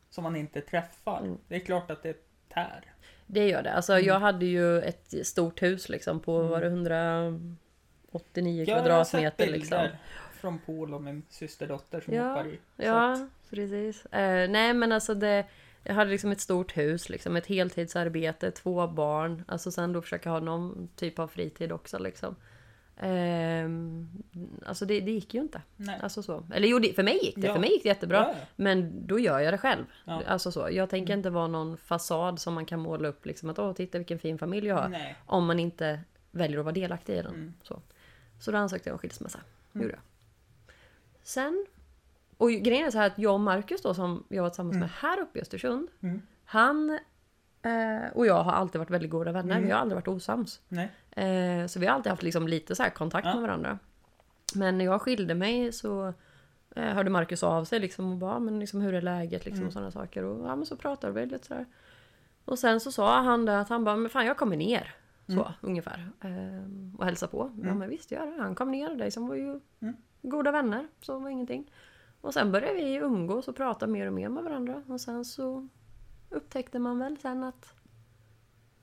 [0.10, 1.20] som man inte träffar.
[1.22, 1.38] Mm.
[1.48, 2.18] Det är klart att det
[2.54, 2.94] tär.
[3.28, 3.74] Det gör det.
[3.74, 4.06] Alltså Mm.
[4.06, 6.50] jag hade ju ett stort hus liksom på Mm.
[6.50, 9.88] var det 189 Jag har sett kvadratmeter liksom.
[10.34, 12.60] från Pool och min systerdotter som Ja, hoppar i.
[12.76, 14.06] Ja, att- precis.
[14.06, 15.46] Eh, nej men alltså det...
[15.84, 19.44] Jag hade liksom ett stort hus, liksom ett heltidsarbete, två barn.
[19.48, 22.36] Alltså sen då försöka ha någon typ av fritid också liksom.
[23.00, 24.08] Ehm,
[24.66, 25.62] alltså det, det gick ju inte.
[25.76, 26.00] nej.
[26.04, 26.44] Alltså så.
[26.54, 27.48] Eller jo, det, för mig gick det.
[27.48, 27.54] Ja.
[27.54, 28.18] För mig gick det jättebra.
[28.18, 28.46] Ja, ja.
[28.56, 29.84] Men då gör jag det själv.
[30.06, 30.70] Alltså så.
[30.72, 33.98] Jag tänker inte vara någon fasad som man kan måla upp liksom att åh titta
[33.98, 34.90] vilken fin familj jag har.
[34.90, 35.16] Nej.
[35.26, 36.00] Om man inte
[36.32, 37.34] väljer att vara delaktig i den.
[37.34, 37.54] Mm.
[37.64, 37.82] Så.
[38.40, 39.40] så då ansökte jag om skilsmässa.
[39.74, 39.84] Mm.
[39.84, 40.04] Gjorde jag.
[41.24, 41.66] Sen.
[42.38, 44.80] Och grejen är så här att jag och Marcus då som jag var tillsammans Mm.
[44.80, 45.88] med här uppe i Östersund.
[46.02, 46.22] Mm.
[46.46, 47.00] Han
[47.62, 49.56] eh, och jag har alltid varit väldigt goda vänner.
[49.56, 49.66] Mm.
[49.66, 50.62] Vi har aldrig varit osams.
[50.68, 50.92] Nej.
[51.12, 53.34] Eh, så vi har alltid haft liksom lite så kontakt Ja.
[53.34, 53.80] med varandra.
[54.56, 56.14] Men när jag skilde mig så
[56.76, 59.68] eh, hörde Marcus av sig liksom och bara, men liksom hur är läget liksom Mm.
[59.68, 60.24] och sådana saker.
[60.24, 61.66] Och ja men så pratade vi lite sådär.
[62.46, 64.96] Och sen så sa han det att han bara, men fan jag kommer ner.
[65.28, 65.52] så Mm.
[65.62, 66.10] ungefär.
[66.22, 67.52] Ehm, och hälsa på.
[67.58, 67.78] Ja Mm.
[67.80, 68.42] men visst gör det.
[68.42, 69.96] Han kom ner, dig som var ju Mm.
[70.22, 70.88] goda vänner.
[71.02, 71.72] Så var ingenting.
[72.22, 74.84] Och sen började vi umgås och prata mer och mer med varandra.
[74.88, 75.68] Och sen så
[76.30, 77.74] upptäckte man väl sen att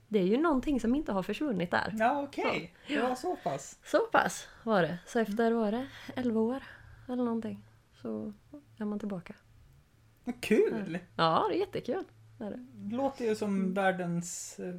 [0.07, 1.95] det är ju någonting som inte har försvunnit där.
[1.99, 2.73] Ja, okej.
[2.87, 3.79] Det var så pass.
[3.83, 4.97] Så pass var det.
[5.07, 6.63] Så efter, var det 11 år
[7.07, 7.65] eller någonting.
[8.01, 8.33] Så
[8.77, 9.35] är man tillbaka.
[10.23, 10.99] Men Kul!
[11.15, 12.03] Ja, det är jättekul.
[12.37, 12.95] Det är det.
[12.95, 14.59] Låter ju som världens...
[14.59, 14.75] eh,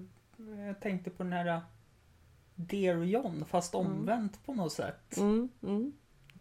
[0.66, 1.60] Jag tänkte på den här
[2.54, 5.16] Dear John, fast omvänt på något sätt.
[5.16, 5.92] Mm, mm.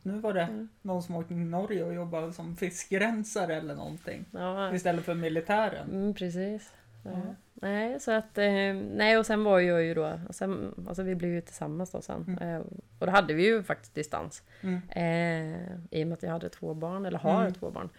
[0.06, 0.70] Nu var det Mm.
[0.82, 4.26] någon som åkte till Norge och jobbade som fiskrensare eller någonting.
[4.32, 5.90] Ja, Istället för militären.
[5.92, 6.72] mm, precis.
[7.04, 7.12] Ja.
[7.12, 7.36] Ja.
[7.54, 8.38] Nej, så att...
[8.38, 10.20] Eh, nej, och sen var jag ju då...
[10.30, 12.24] Sen, alltså vi blev ju tillsammans då sen.
[12.40, 12.56] Mm.
[12.56, 12.62] Eh,
[13.00, 14.44] och då hade vi ju faktiskt distans.
[14.62, 14.82] Mm.
[14.90, 17.54] Eh, I och med att jag hade två barn, eller har Mm.
[17.54, 17.90] två barn.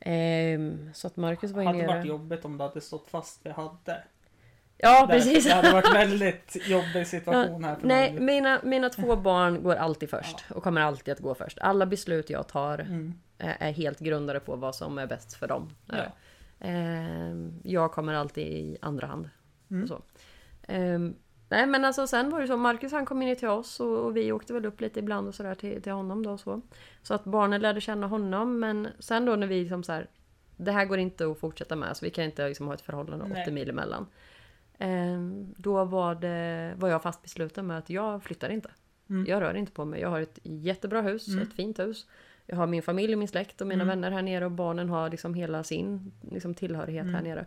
[0.00, 1.86] Eh, så att Marcus var ju hade nere...
[1.96, 4.02] varit jobbigt om du hade stått fast vid hade.
[4.78, 5.44] Ja, precis.
[5.44, 8.22] Det hade varit väldigt jobbig situation här för Nej, mig.
[8.22, 11.58] mina, mina två barn går alltid först och kommer alltid att gå först.
[11.60, 13.14] Alla beslut jag tar Mm.
[13.38, 15.70] är helt grundade på vad som är bäst för dem.
[15.86, 16.04] Ja.
[16.66, 19.28] Eh, jag kommer alltid i andra hand.
[19.70, 19.88] Mm.
[19.88, 19.94] Så.
[20.62, 20.98] Eh,
[21.48, 24.16] nej men alltså sen var det så, Marcus han kom in till oss och, och
[24.16, 26.60] vi åkte väl upp lite ibland och sådär till, till honom då så.
[27.02, 30.10] Så att barnen lärde känna honom men sen då när vi liksom så här,
[30.56, 33.24] det här går inte att fortsätta med så vi kan inte liksom ha ett förhållande
[33.24, 33.50] 80 Nej.
[33.52, 34.06] mil emellan.
[34.78, 35.20] Eh,
[35.56, 38.70] då var, det, var jag fast besluten med att jag flyttar inte.
[39.10, 39.26] Mm.
[39.28, 40.00] Jag rör inte på mig.
[40.00, 41.42] Jag har ett jättebra hus, Mm.
[41.42, 42.06] ett fint hus.
[42.46, 43.88] Jag har min familj och min släkt och mina Mm.
[44.00, 47.24] vänner här nere och barnen har liksom hela sin liksom, tillhörighet här Mm.
[47.24, 47.46] nere.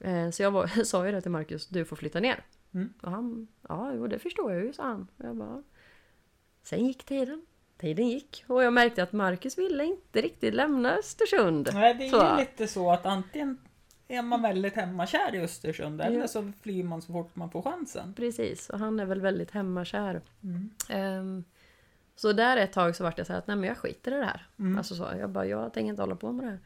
[0.00, 2.44] Eh, så jag var, sa ju det till Marcus, du får flytta ner.
[2.74, 2.92] Mm.
[3.02, 5.06] Och han, ja jo, det förstår jag ju, sa han.
[5.16, 5.62] Jag bara,
[6.62, 7.46] Sen gick tiden.
[7.78, 11.70] Tiden gick och jag märkte att Marcus ville inte riktigt lämna Östersund.
[11.74, 12.16] Nej, det är Så.
[12.16, 13.58] ju lite så att antingen
[14.08, 16.28] är man väldigt hemmakär i Östersund eller Ja.
[16.28, 18.14] så flyr man så fort man får chansen.
[18.14, 20.20] Precis, och han är väl väldigt hemmakär.
[20.42, 20.70] Mm.
[20.88, 21.44] Ehm,
[22.16, 24.24] så där ett tag så vart jag så att nej men jag skiter i det
[24.24, 24.46] här.
[24.58, 24.78] Mm.
[24.78, 26.58] Alltså så, jag bara, jag tänker inte hålla på med det här.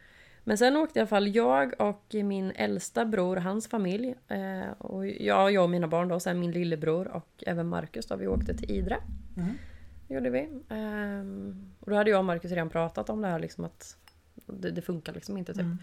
[0.45, 4.15] Men sen åkte i alla fall jag och min äldsta bror, hans familj.
[4.29, 8.17] Eh, och jag, jag och mina barn då, sen min lillebror och även Marcus då,
[8.17, 8.97] vi åkte till Idre.
[9.37, 9.51] Mm.
[10.09, 10.49] Gjorde vi.
[10.69, 13.97] Ehm, och då hade jag och Marcus redan pratat om det här liksom att
[14.47, 15.63] det, det funkar liksom inte typ.
[15.63, 15.79] Mm.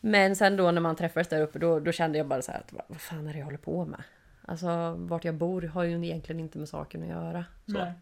[0.00, 2.58] Men sen då när man träffades där uppe då, då kände jag bara så här
[2.58, 4.02] att vad fan är det jag håller på med?
[4.42, 7.44] Alltså vart jag bor har ju egentligen inte med saken att göra.
[7.66, 7.92] Så.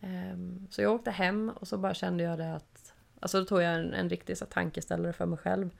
[0.00, 2.92] Ehm, så jag åkte hem och så bara kände jag det att...
[3.20, 5.70] Alltså då tog jag en, en riktig så tankeställare för mig själv.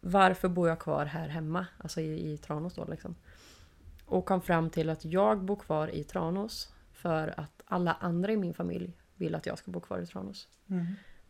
[0.00, 1.66] Varför bor jag kvar här hemma?
[1.78, 3.14] Alltså i, i Tranås då liksom.
[4.06, 8.36] Och kom fram till att jag bor kvar i Tranås för att alla andra i
[8.36, 10.48] min familj vill att jag ska bo kvar i Tranås.
[10.70, 10.86] Mm.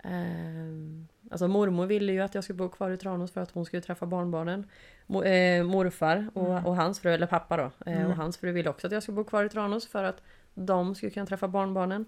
[0.06, 3.64] Ehm, alltså mormor ville ju att jag skulle bo kvar i Tranås för att hon
[3.64, 4.66] skulle träffa barnbarnen.
[5.08, 6.66] Eh, morfar och, Mm.
[6.66, 8.06] och hans fru, eller pappa då, eh, Mm.
[8.10, 10.22] och hans fru ville också att jag skulle bo kvar i Tranås för att
[10.54, 12.04] de skulle kunna träffa barnbarnen.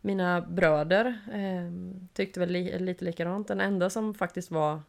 [0.00, 1.72] Mina bröder eh,
[2.12, 3.48] tyckte väl li, lite likadant.
[3.48, 4.80] Den enda som faktiskt var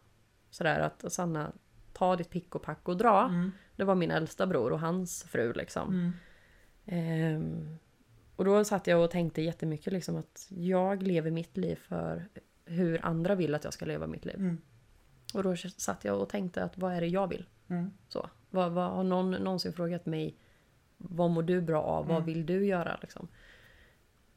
[0.49, 1.51] sådär att Sanna,
[1.93, 3.23] ta ditt pick och pack och dra.
[3.25, 3.51] Mm.
[3.75, 5.89] Det var min äldsta bror och hans fru liksom.
[5.89, 6.11] Mm.
[6.85, 7.77] Ehm,
[8.39, 12.25] och då satt jag och tänkte jättemycket liksom att jag lever mitt liv för
[12.65, 14.35] hur andra vill att jag ska leva mitt liv.
[14.35, 14.57] Mm.
[15.33, 17.45] Och då satt jag och tänkte att vad är det jag vill?
[17.67, 17.91] Mm.
[18.07, 20.35] Så, vad, vad, har någon någonsin frågat mig
[20.97, 22.07] vad mår du bra av?
[22.07, 22.25] Vad Mm.
[22.25, 22.97] vill du göra?
[23.01, 23.27] Liksom?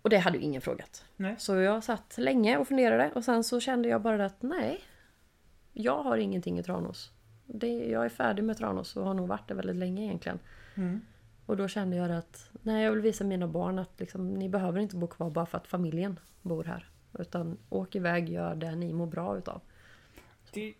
[0.02, 1.04] Och det hade ju ingen frågat.
[1.16, 1.34] Nej.
[1.38, 4.80] Så jag satt länge och funderade och sen så kände jag bara att nej,
[5.72, 7.10] jag har ingenting i Tranås.
[7.46, 10.38] Det, jag är färdig med Tranås och har nog varit det väldigt länge egentligen.
[10.74, 11.00] Mm.
[11.46, 14.80] Och då kände jag att nej, jag vill visa mina barn att liksom, ni behöver
[14.80, 16.88] inte bo kvar bara för att familjen bor här.
[17.18, 19.60] Utan åk iväg, gör det ni mår bra utav.
[20.52, 20.74] Det,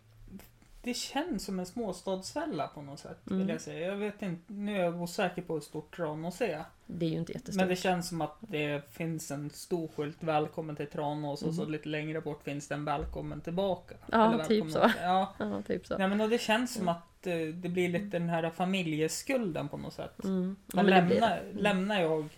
[0.83, 3.31] det känns som en småstadsfälla på något sätt.
[3.31, 3.39] Mm.
[3.39, 3.87] Vill jag, säga.
[3.89, 6.65] jag vet inte, nu är jag osäker på hur stort Tranås är.
[6.87, 7.57] Det är ju inte jättestort.
[7.57, 11.61] Men det känns som att det finns en stor skylt Välkommen till Tranås och så
[11.63, 11.73] Mm.
[11.73, 13.95] lite längre bort finns det en Välkommen tillbaka.
[14.07, 14.91] Ja, Eller typ så.
[15.03, 15.35] Ja.
[15.39, 15.99] Ja, typ så.
[15.99, 19.77] Nej, men och det känns som att eh, det blir lite den här familjeskulden på
[19.77, 20.25] något sätt.
[20.25, 20.57] Mm.
[20.75, 21.39] Ja, lämnar.
[21.39, 21.57] Mm.
[21.57, 22.29] lämnar jag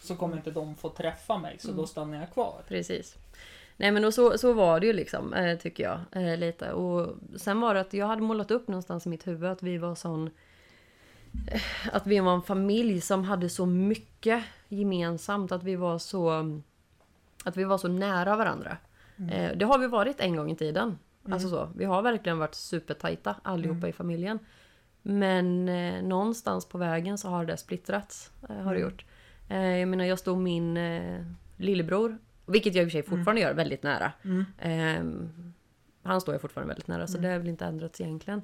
[0.00, 1.76] så kommer inte de få träffa mig så Mm.
[1.76, 2.62] då stannar jag kvar.
[2.68, 3.16] Precis.
[3.76, 6.00] Nej men och så, så var det ju liksom, eh, tycker jag.
[6.12, 6.72] Eh, lite.
[6.72, 9.78] Och sen var det att jag hade målat upp någonstans i mitt huvud att vi
[9.78, 10.30] var sån...
[11.92, 15.52] Att vi var en familj som hade så mycket gemensamt.
[15.52, 16.30] Att vi var så...
[17.44, 18.76] Att vi var så nära varandra.
[19.16, 19.58] Mm.
[19.58, 20.98] Det har vi varit en gång i tiden.
[21.32, 21.70] Alltså så.
[21.76, 23.88] Vi har verkligen varit supertajta allihopa Mm.
[23.90, 24.38] i familjen.
[25.02, 28.30] Men eh, någonstans på vägen så har det splittrats.
[28.48, 28.90] Eh, har det Mm.
[28.90, 29.04] gjort.
[29.48, 31.24] Eh, jag menar jag stod min eh,
[31.56, 34.12] lillebror, vilket jag i och för sig fortfarande gör, väldigt nära.
[34.22, 34.44] Mm.
[34.58, 35.28] Ehm,
[36.02, 37.22] han står jag fortfarande väldigt nära så Mm.
[37.22, 38.42] det har väl inte ändrats egentligen.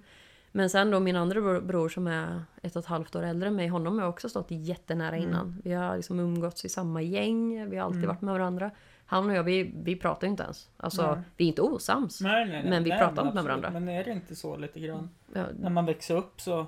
[0.52, 3.48] Men sen då min andra bror, bror som är ett och ett halvt år äldre
[3.48, 5.28] än mig, honom har jag också stått jättenära Mm.
[5.28, 5.60] innan.
[5.64, 8.08] Vi har liksom umgåtts i samma gäng, vi har alltid Mm.
[8.08, 8.70] varit med varandra.
[9.10, 10.68] Han och jag, vi, vi pratar ju inte ens.
[10.76, 11.20] Alltså, Nej.
[11.36, 12.20] vi är inte osams.
[12.20, 12.64] Nej, nej.
[12.70, 13.70] Men vi pratar inte med varandra.
[13.70, 15.10] Men är det inte så lite grann?
[15.34, 16.66] Ja, När man växer upp så...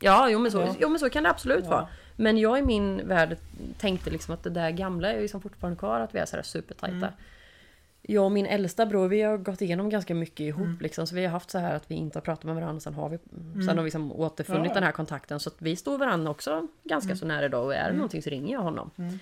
[0.00, 0.74] ja, jo, men så, Ja.
[0.80, 1.70] jo men så kan det absolut Ja.
[1.70, 1.88] vara.
[2.16, 3.36] Men jag i min värld
[3.78, 6.96] tänkte liksom att det där gamla är liksom fortfarande kvar, att vi är sådär supertajta.
[6.96, 7.10] Mm.
[8.02, 10.78] Jag och min äldsta bror, vi har gått igenom ganska mycket ihop Mm.
[10.80, 11.06] liksom.
[11.06, 12.80] Så vi har haft så här att vi inte har pratat med varandra.
[12.80, 13.62] Sen har vi, Mm.
[13.62, 14.74] sen har vi liksom återfunnit Ja.
[14.74, 15.40] den här kontakten.
[15.40, 17.64] Så att vi står varandra också ganska så nära idag.
[17.64, 17.96] Och är det Mm.
[17.96, 18.90] någonting så ringer jag honom.
[18.96, 19.18] Mm.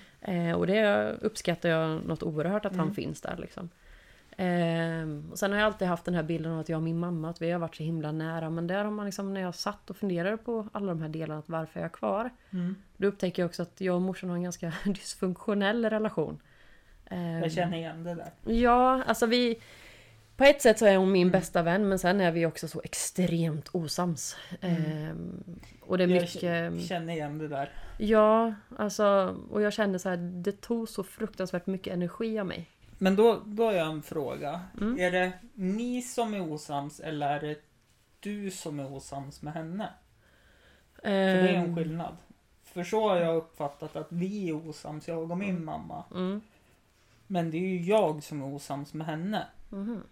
[0.49, 2.95] Eh, och det uppskattar jag något oerhört att han Mm.
[2.95, 3.69] finns där liksom.
[4.37, 6.99] Eh, och sen har jag alltid haft den här bilden av att jag och min
[6.99, 8.49] mamma, att vi har varit så himla nära.
[8.49, 11.39] Men där har man liksom, när jag satt och funderade på alla de här delarna,
[11.39, 12.29] att varför är jag kvar?
[12.49, 12.75] Mm.
[12.97, 16.41] Då upptäcker jag också att jag och morsan har en ganska dysfunktionell relation.
[17.09, 18.31] Jag känner igen det där.
[18.53, 19.59] Ja, alltså vi...
[20.37, 21.31] På ett sätt så är hon min Mm.
[21.31, 24.35] bästa vän men sen är vi också så extremt osams.
[24.61, 24.81] Mm.
[24.85, 25.43] Ehm,
[25.81, 26.21] och det är Jag
[26.73, 26.87] mycket...
[26.89, 27.71] känner igen det där.
[27.97, 29.35] Ja, alltså...
[29.51, 32.69] Och jag kände så här, det tog så fruktansvärt mycket energi av mig.
[32.97, 34.61] Men då, då har jag en fråga.
[34.81, 34.99] Mm.
[34.99, 37.55] Är det ni som är osams eller är det
[38.19, 39.89] du som är osams med henne?
[41.01, 42.17] För det är en Ehm, skillnad.
[42.63, 46.03] För så har jag uppfattat att vi är osams, jag och min mamma.
[47.31, 49.47] Men det är ju jag som är osams med henne.
[49.69, 50.03] mhm.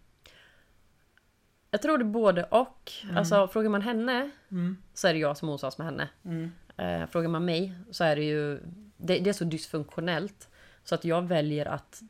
[1.71, 2.91] Jag tror det är både och.
[3.03, 3.17] Mm.
[3.17, 4.77] Alltså frågar man henne Mm.
[4.93, 6.09] så är det jag som är osams med henne.
[6.25, 6.51] Mm.
[6.77, 8.59] Eh, frågar man mig så är det ju...
[8.97, 10.49] Det, det är så dysfunktionellt.
[10.83, 12.01] Så att jag väljer att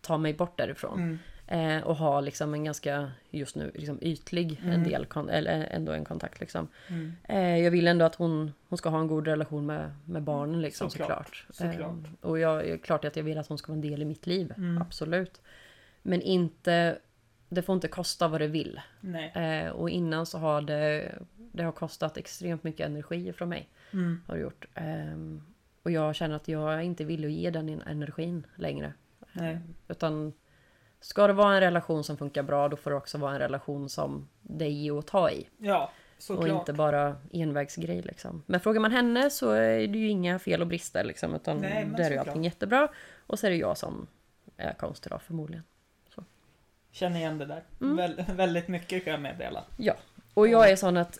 [0.00, 0.98] ta mig bort därifrån.
[0.98, 1.18] Mm.
[1.48, 4.88] Eh, och ha liksom en ganska, just nu, liksom ytlig en Mm.
[4.88, 6.68] del, kon- eller ändå en kontakt liksom.
[6.88, 7.12] Mm.
[7.28, 10.60] Eh, jag vill ändå att hon, hon ska ha en god relation med, med barnen
[10.62, 11.72] liksom Såklart, såklart.
[11.72, 11.90] såklart.
[12.22, 14.04] Eh, och jag, är klart att jag vill att hon ska vara en del i
[14.04, 14.82] mitt liv, Mm.
[14.82, 15.40] absolut.
[16.02, 16.98] Men inte,
[17.48, 18.80] det får inte kosta vad det vill.
[19.34, 21.12] Eh, och innan så har det,
[21.52, 23.68] det har kostat extremt mycket energi från mig.
[23.92, 24.20] Mm.
[24.26, 24.66] Har det gjort.
[24.74, 25.42] Ehm,
[25.82, 28.92] och jag känner att jag inte vill att ge den energin längre.
[29.32, 29.58] Nej.
[29.88, 30.32] Utan
[31.00, 33.88] ska det vara en relation som funkar bra då får det också vara en relation
[33.88, 35.46] som det är ge och ta i.
[35.58, 36.48] Ja, Och såklart.
[36.48, 38.42] inte bara envägsgrej liksom.
[38.46, 41.34] Men frågar man henne så är det ju inga fel och brister liksom.
[41.34, 42.88] Utan Nej, där är ju allting jättebra.
[43.26, 44.06] Och så är det jag som
[44.56, 45.64] är konstig då förmodligen.
[46.90, 47.62] Känner igen det där.
[47.80, 47.96] Mm.
[47.96, 49.64] Väl, väldigt mycket kan jag meddela.
[50.34, 51.18] Och jag är sån att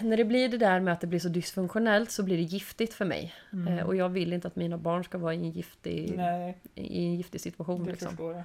[0.00, 2.94] när det blir det där med att det blir så dysfunktionellt så blir det giftigt
[2.94, 3.34] för mig.
[3.52, 3.78] Mm.
[3.78, 7.04] Eh, och jag vill inte att mina barn ska vara i en giftig, Nej, i
[7.04, 7.84] en giftig situation.
[7.84, 8.08] det Liksom.
[8.08, 8.42] förstår jag.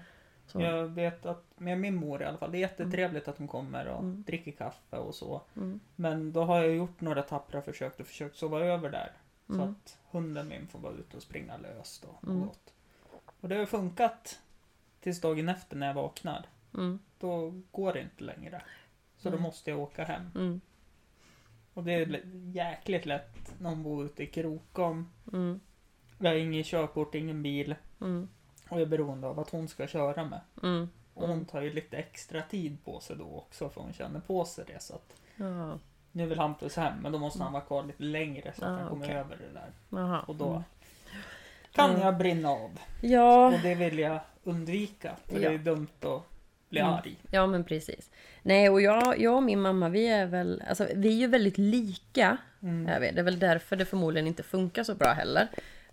[0.51, 0.61] Så.
[0.61, 3.87] Jag vet att med min mor i alla fall, det är jättetrevligt att hon kommer
[3.87, 4.23] och Mm.
[4.23, 5.41] dricker kaffe och så.
[5.55, 5.79] Mm.
[5.95, 9.11] Men då har jag gjort några tappra försök och försökt sova över där.
[9.47, 9.69] Så Mm.
[9.69, 12.41] att hunden min får vara ute och springa löst och, och Mm.
[12.41, 12.73] gott.
[13.41, 14.39] Och det har funkat
[15.01, 16.45] tills dagen efter när jag vaknar.
[16.73, 16.99] Mm.
[17.19, 18.61] Då går det inte längre.
[19.17, 20.21] Så då måste jag åka hem.
[20.35, 20.61] Mm.
[21.73, 22.21] Och det är
[22.53, 25.11] jäkligt lätt när hon bor ute i Krokom.
[25.33, 25.59] Mm.
[26.17, 27.75] Vi har ingen körkort, ingen bil.
[28.01, 28.29] Mm.
[28.69, 30.39] Och jag är beroende av att hon ska köra med.
[30.63, 30.89] Mm.
[31.13, 34.45] Och hon tar ju lite extra tid på sig då också för hon känner på
[34.45, 34.81] sig det.
[34.81, 35.77] Så att Ja.
[36.11, 38.73] nu vill Hampus hem men då måste han vara kvar lite längre så att Ah,
[38.79, 39.15] han kommer okej.
[39.17, 39.71] över det där.
[39.99, 40.19] Jaha.
[40.27, 40.61] Och då Mm.
[41.73, 42.01] kan Mm.
[42.01, 42.79] jag brinna av.
[43.01, 45.15] Ja, Och det vill jag undvika.
[45.25, 45.49] För Ja.
[45.49, 46.21] det är dumt att
[46.69, 46.93] bli Mm.
[46.93, 47.15] arg.
[47.31, 48.09] ja men precis.
[48.43, 51.57] Nej och jag, jag och min mamma vi är väl, alltså vi är ju väldigt
[51.57, 52.37] lika.
[52.61, 52.87] Mm.
[52.87, 53.11] Är vi.
[53.11, 55.47] Det är väl därför det förmodligen inte funkar så bra heller.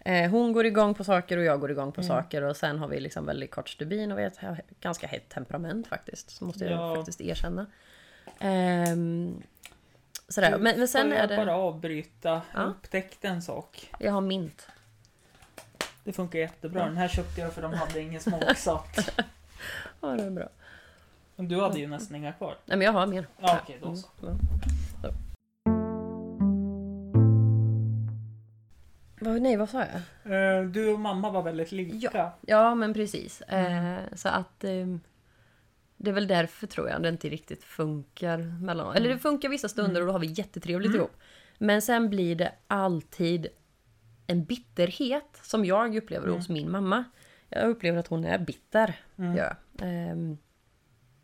[0.07, 2.09] Eh, hon går igång på saker och jag går igång på Mm.
[2.09, 4.40] saker och sen har vi liksom väldigt kort stubin och vi har ett
[4.81, 6.31] ganska hett temperament faktiskt.
[6.31, 6.95] Så måste jag Ja.
[6.97, 7.66] faktiskt erkänna.
[8.38, 9.42] Ehm,
[10.29, 10.51] sådär.
[10.51, 11.37] Du, Men, men sen får är jag det...
[11.37, 12.29] bara avbryta?
[12.31, 12.42] Ja.
[12.61, 13.90] Jag upptäckte en sak.
[13.99, 14.69] Jag har mint.
[16.05, 16.85] Det funkar jättebra.
[16.85, 19.11] Den här köpte jag för de hade ingen smaksatt.
[20.01, 20.49] Ja det är bra.
[21.37, 22.55] Du hade ju nästan inga kvar.
[22.64, 23.27] Nej men jag har mer.
[23.40, 24.07] Ja, okej, då så.
[24.23, 24.38] Mm,
[29.20, 29.85] Vad- Nej vad sa
[30.24, 30.59] jag?
[30.59, 32.33] Eh, Du och mamma var väldigt lika.
[32.40, 33.42] Ja men precis.
[33.48, 33.94] Mm.
[33.96, 35.00] Eh, så att ehm,
[35.96, 39.68] det är väl därför tror jag det inte riktigt funkar mellan Eller det funkar vissa
[39.68, 40.98] stunder och då har vi jättetrevligt Mm.
[41.00, 41.16] ihop.
[41.59, 43.46] Men sen blir det alltid
[44.26, 46.37] en bitterhet som jag upplever Mm.
[46.38, 47.05] hos min mamma.
[47.48, 48.94] Jag upplever att hon är bitter.
[49.18, 49.37] Mm.
[49.37, 49.57] Ja.
[49.85, 50.38] Ehm,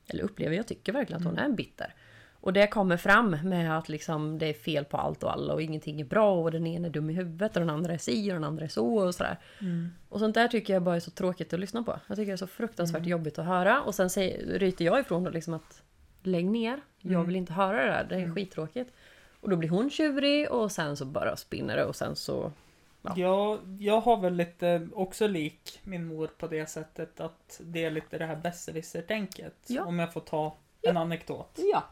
[0.09, 1.52] eller upplever, jag tycker verkligen att hon Mm.
[1.52, 1.94] är bitter.
[2.42, 5.62] Och det kommer fram med att liksom det är fel på allt och alla och
[5.62, 8.31] ingenting är bra och den ena är dum i huvudet och den andra är si
[8.31, 9.38] och den andra är så och sådär.
[9.61, 9.88] Mm.
[10.09, 11.98] Och sånt där tycker jag bara är så tråkigt att lyssna på.
[12.07, 13.11] Jag tycker det är så fruktansvärt Mm.
[13.11, 13.83] jobbigt att höra.
[13.83, 15.83] Och sen säger, ryter jag ifrån då liksom att
[16.22, 16.81] lägg ner.
[17.00, 17.26] Jag Mm.
[17.26, 18.07] vill inte höra det där.
[18.09, 18.35] Det är Mm.
[18.35, 18.92] skittråkigt.
[19.40, 22.52] Och då blir hon tjurig och sen så bara spinner det och sen så...
[23.02, 23.12] Ja.
[23.16, 27.90] Ja, jag har väl lite också lik min mor på det sättet att det är
[27.90, 29.55] lite det här besserwisser-tänket.
[29.66, 29.85] Ja.
[29.85, 31.59] Om jag får ta en anekdot.
[31.72, 31.85] Ja.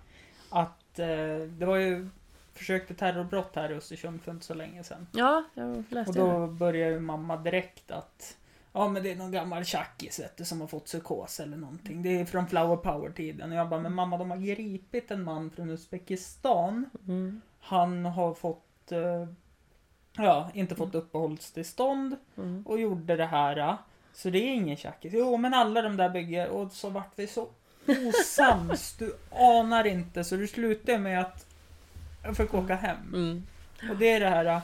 [0.51, 1.07] Att eh,
[1.49, 2.09] det var ju
[2.55, 5.07] försökte terrorbrott här i Östersund för inte så länge sedan.
[5.13, 8.37] Ja, jag läste Och då börjar ju mamma direkt att
[8.73, 12.03] Ja men det är någon gammal tjackis som har fått psykos eller någonting.
[12.03, 13.51] Det är från Flower Power-tiden.
[13.53, 16.91] Och jag bara, men mamma de har gripit en man från Uzbekistan.
[16.93, 17.13] det.
[17.13, 17.41] Mm.
[17.61, 19.27] Han har fått, eh,
[20.17, 22.63] ja, inte fått uppehållstillstånd Mm.
[22.67, 23.77] och gjorde det här.
[24.13, 25.13] Så det är ingen tjackis.
[25.15, 27.49] Jo men alla de där bygger, och så vart vi så
[27.87, 28.97] osams.
[28.99, 30.25] Du anar inte.
[30.25, 31.47] Så det slutade med att
[32.23, 32.97] jag fick åka hem.
[33.15, 33.47] Mm.
[33.91, 34.61] Och det är det här.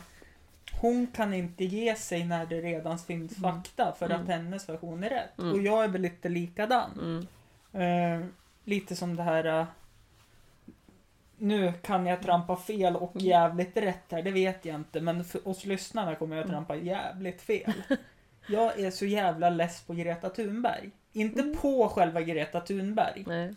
[0.80, 3.52] Hon kan inte ge sig när det redan finns Mm.
[3.52, 4.20] fakta för Mm.
[4.22, 5.38] att hennes version är rätt.
[5.38, 5.52] Mm.
[5.52, 6.90] Och jag är väl lite likadan.
[7.72, 8.20] Mm.
[8.22, 8.26] Eh,
[8.64, 9.44] lite som det här.
[9.60, 9.66] eh,
[11.38, 15.00] nu kan jag trampa fel och jävligt rätt här, det vet jag inte.
[15.00, 17.72] Men för oss lyssnarna kommer jag trampa jävligt fel.
[18.48, 20.90] Jag är så jävla less på Greta Thunberg.
[21.16, 21.56] Inte Mm.
[21.56, 23.24] på själva Greta Thunberg.
[23.26, 23.54] Nej.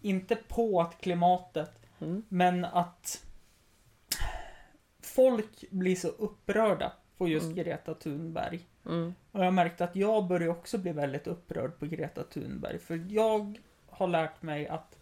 [0.00, 2.22] Inte på att klimatet Mm.
[2.28, 3.24] men att
[5.02, 7.56] folk blir så upprörda på just Mm.
[7.56, 8.60] Greta Thunberg.
[8.86, 9.14] Mm.
[9.32, 12.78] Och jag märkte att jag börjar också bli väldigt upprörd på Greta Thunberg.
[12.78, 14.98] För jag har lärt mig att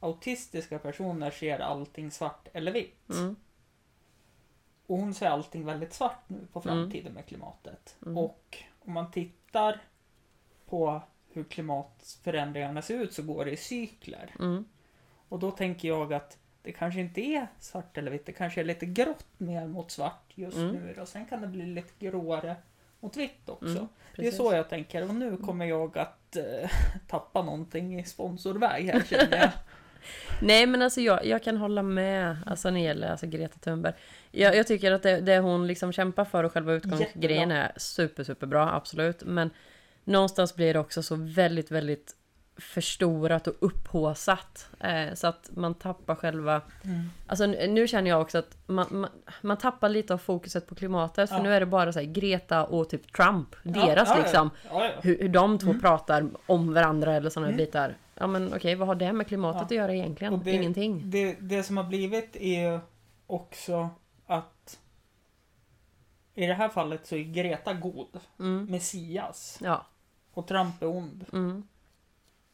[0.00, 3.08] autistiska personer ser allting svart eller vitt.
[3.10, 3.36] Mm.
[4.86, 7.96] Och hon ser allting väldigt svart nu på framtiden med klimatet.
[8.06, 8.18] Mm.
[8.18, 9.80] Och om man tittar
[10.70, 11.02] på
[11.32, 14.34] hur klimatförändringarna ser ut så går det i cykler.
[14.38, 14.64] Mm.
[15.28, 18.64] Och då tänker jag att det kanske inte är svart eller vitt, det kanske är
[18.64, 20.74] lite grått mer mot svart just Mm.
[20.74, 20.96] nu.
[21.00, 22.56] Och sen kan det bli lite gråare
[23.00, 23.66] mot vitt också.
[23.66, 26.70] Mm, det är så jag tänker och nu kommer jag att eh,
[27.08, 29.50] tappa någonting i sponsorväg här känner jag.
[30.42, 33.94] Nej men alltså jag, jag kan hålla med alltså, när det gäller alltså, Greta Thunberg.
[34.30, 38.24] Jag, jag tycker att det, det hon liksom kämpar för och själva utgångsgrejen är super
[38.24, 39.22] superbra, absolut.
[39.24, 39.50] Men
[40.10, 42.16] någonstans blir det också så väldigt väldigt
[42.56, 44.68] förstorat och upphåsat.
[44.80, 46.60] Eh, så att man tappar själva...
[46.84, 47.10] Mm.
[47.26, 49.10] Alltså nu känner jag också att man, man,
[49.42, 51.28] man tappar lite av fokuset på klimatet.
[51.30, 51.42] För Ja.
[51.42, 53.56] nu är det bara så här, Greta och typ Trump.
[53.62, 54.50] Ja, Deras ja, liksom.
[55.02, 55.80] Hur, hur de två Mm.
[55.80, 57.56] pratar om varandra eller sådana Mm.
[57.58, 57.96] bitar.
[58.14, 60.32] Ja men okej, vad har det med klimatet att göra egentligen?
[60.34, 61.10] Och det- Ingenting.
[61.10, 62.80] Det, det som har blivit är
[63.26, 63.88] också
[64.26, 64.78] att
[66.34, 68.64] i det här fallet så är Greta god, Mm.
[68.64, 69.86] Messias, Ja.
[70.40, 71.24] Och Trump är ond.
[71.32, 71.66] Mm.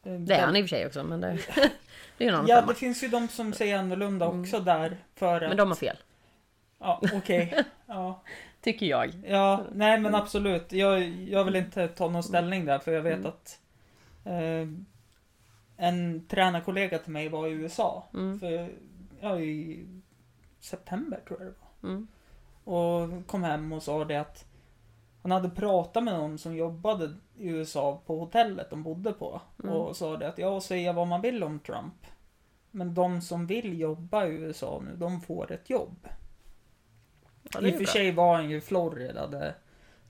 [0.03, 1.29] Det är han i och för sig också, men det,
[2.19, 2.67] det är ju annan Ja, femma.
[2.73, 4.41] det finns ju de som säger annorlunda Mm.
[4.41, 4.97] också där.
[5.15, 5.97] För att, Men de har fel.
[6.79, 7.65] Ja, okej.
[7.87, 8.23] Ja.
[8.61, 9.13] Tycker jag.
[9.27, 10.73] ja, nej men absolut.
[10.73, 13.27] Jag, jag vill inte ta någon ställning där för jag vet Mm.
[13.27, 13.61] att
[14.25, 14.69] eh,
[15.77, 18.05] en tränarkollega till mig var i USA.
[18.15, 18.41] Mm.
[18.41, 18.69] För,
[19.21, 19.87] ja, i
[20.61, 21.91] september tror jag det var.
[21.91, 22.07] Mm.
[22.65, 24.45] Och kom hem och sa det att
[25.23, 29.41] han hade pratat med någon som jobbade i USA på hotellet de bodde på.
[29.63, 29.75] Mm.
[29.75, 32.07] Och sa det att ja, säga vad man vill om Trump.
[32.71, 36.09] Men de som vill jobba i USA nu, de får ett jobb.
[37.53, 37.93] Ja, I och för bra.
[37.93, 39.55] sig var han ju i Florida där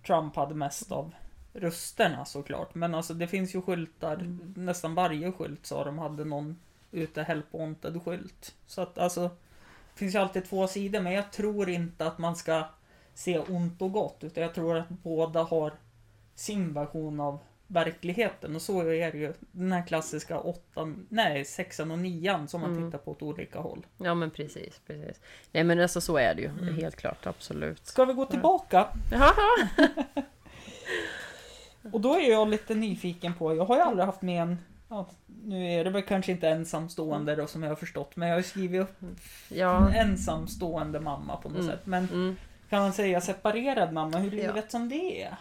[0.06, 1.14] Trump hade mest av
[1.52, 2.74] rösterna såklart.
[2.74, 4.54] Men alltså det finns ju skyltar, Mm.
[4.56, 6.56] nästan varje skylt sa de hade någon
[6.92, 8.54] ute Help Wanted skylt.
[8.66, 9.20] Så att alltså,
[9.92, 11.00] det finns ju alltid två sidor.
[11.00, 12.64] Men jag tror inte att man ska
[13.14, 14.24] se ont och gott.
[14.24, 15.72] Utan jag tror att båda har
[16.36, 18.56] sin version av verkligheten.
[18.56, 19.32] Och så är det ju.
[19.52, 22.84] Den här klassiska åttan, nej sexan och nian som man Mm.
[22.90, 23.86] tittar på åt olika håll.
[23.98, 25.20] Ja men precis, precis.
[25.52, 26.48] Nej men alltså så är det ju.
[26.48, 26.74] Mm.
[26.74, 27.86] Helt klart, absolut.
[27.86, 28.86] Ska vi gå tillbaka?
[29.12, 29.32] Jaha.
[31.92, 35.06] Och då är jag lite nyfiken på, jag har ju aldrig haft med en, ja,
[35.44, 38.42] nu är det väl kanske inte ensamstående då som jag har förstått, men jag har
[38.42, 38.96] skrivit upp
[39.48, 39.90] Ja.
[39.94, 41.70] ensamstående mamma på något Mm.
[41.70, 41.86] sätt.
[41.86, 42.36] Men Mm.
[42.70, 44.46] kan man säga separerad mamma, hur Ja.
[44.46, 45.36] livet som det är?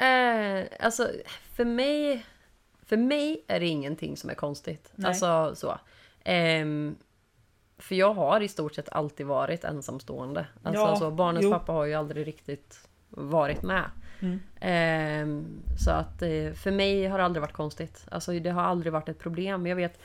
[0.00, 1.10] Eh, alltså,
[1.56, 2.24] för mig...
[2.86, 4.92] För mig är det ingenting som är konstigt.
[4.94, 5.08] Nej.
[5.08, 5.78] Alltså så.
[6.24, 6.96] Ehm,
[7.78, 10.46] för jag har i stort sett alltid varit ensamstående.
[10.62, 11.50] Alltså, Ja, så, barnens jo.
[11.52, 13.84] pappa har ju aldrig riktigt varit med.
[14.20, 14.40] Mm.
[14.60, 18.04] Ehm, så att eh, för mig har det aldrig varit konstigt.
[18.10, 19.66] Alltså det har aldrig varit ett problem.
[19.66, 19.98] Jag vet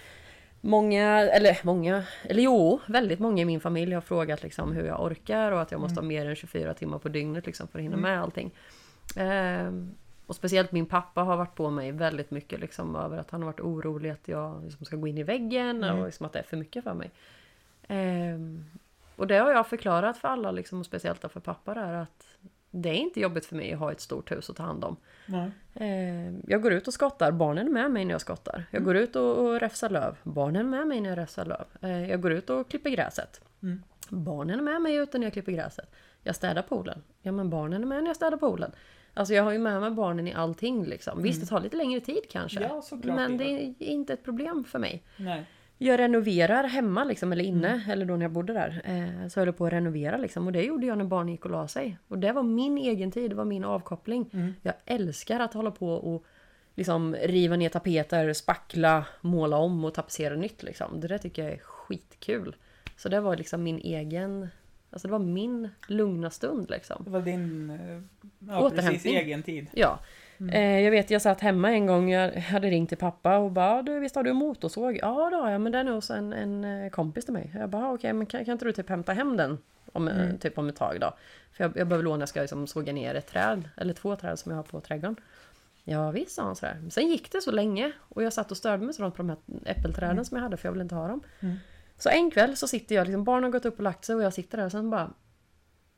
[0.62, 5.04] många, eller många, eller jo, väldigt många i min familj har frågat liksom hur jag
[5.04, 7.84] orkar och att jag måste ha mer än 24 timmar på dygnet liksom för att
[7.84, 8.12] hinna Mm.
[8.12, 8.52] med allting.
[9.16, 9.92] Ehm,
[10.28, 13.46] och speciellt min pappa har varit på mig väldigt mycket liksom över att han har
[13.46, 16.00] varit orolig att jag liksom ska gå in i väggen Mm.
[16.00, 17.12] och liksom att det är för mycket för mig.
[17.88, 18.66] Ehm,
[19.16, 22.28] och det har jag förklarat för alla liksom, och speciellt för pappa där att
[22.72, 24.96] det är inte jobbigt för mig att ha ett stort hus att ta hand om.
[25.74, 28.64] Eh, jag går ut och skottar, barnen är med mig när jag skottar.
[28.72, 28.86] Jag Mm.
[28.86, 31.66] går ut och, och räfsar löv, barnen är med mig när jag räfsar löv.
[31.82, 33.42] Eh, jag går ut och klipper gräset.
[33.64, 33.84] Mm.
[34.10, 35.92] Barnen är med mig ute när jag klipper gräset.
[36.24, 37.04] Jag städar poolen.
[37.22, 38.72] Ja men barnen är med när jag städar poolen.
[39.18, 41.22] Alltså jag har ju med mig barnen i allting liksom.
[41.22, 42.60] Visst det tar lite längre tid kanske.
[42.60, 42.70] Mm.
[42.70, 45.04] Ja, såklart men det är inte ett problem för mig.
[45.18, 45.46] Nej.
[45.78, 48.82] jag renoverar hemma liksom, eller inne, eller då när jag bodde där.
[48.86, 50.48] Eh, så höll jag på att renovera liksom.
[50.48, 51.98] Och det gjorde jag när barnen gick och la sig.
[52.08, 54.30] Och det var min egen tid, det var min avkoppling.
[54.34, 54.54] Mm.
[54.62, 56.26] Jag älskar att hålla på och
[56.76, 61.00] liksom riva ner tapeter, spackla, måla om och tapetsera nytt liksom.
[61.00, 62.56] Det där tycker jag är skitkul.
[62.98, 64.48] Så det var liksom min egen,
[64.96, 67.02] alltså det var min lugna stund liksom.
[67.06, 68.02] Det var din eh,
[68.50, 68.94] ja, Återhämtning.
[68.94, 69.68] precis, egen tid.
[69.74, 70.00] Ja.
[70.52, 73.82] Eh, jag vet, jag satt hemma en gång, jag hade ringt till pappa och bara
[73.82, 75.00] du, visst har du en motorsåg?
[75.02, 77.52] Ja det har jag, men den är hos en, en eh, kompis till mig.
[77.60, 79.58] Jag bara okej, men kan, kan inte du typ hämta hem den?
[79.94, 80.38] Om, eh, Mm.
[80.38, 81.14] Typ om ett tag då.
[81.52, 84.40] För jag, jag behöver låna, jag ska liksom såga ner ett träd, eller två träd
[84.40, 85.16] som jag har på trädgården.
[85.84, 86.78] Ja visst sa han sådär.
[86.90, 89.30] Sen gick det så länge och jag satt och störde mig så långt på de
[89.30, 91.22] här äppelträden som jag hade för jag ville inte ha dem.
[91.40, 91.56] Mm.
[91.98, 94.24] Så en kväll så sitter jag, liksom, barnen har gått upp och lagt sig och
[94.24, 95.12] jag sitter där och sen bara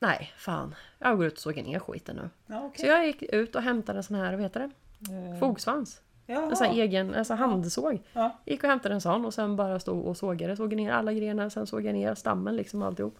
[0.00, 0.74] Nej, fan.
[0.98, 2.30] Jag går ut och sågar ner skiten nu.
[2.46, 2.80] Ja, okej.
[2.80, 4.70] Så jag gick ut och hämtade en sån här, vad heter det?
[5.14, 6.00] Eh, Fogsvans.
[6.26, 6.42] Jaha.
[6.50, 8.02] En sån här egen, alltså handsåg.
[8.12, 8.38] Ja.
[8.46, 10.56] Gick och hämtade en sån och sen bara stod och sågade.
[10.56, 13.18] Såg ner alla grenar, sen såg jag ner stammen liksom alltihop.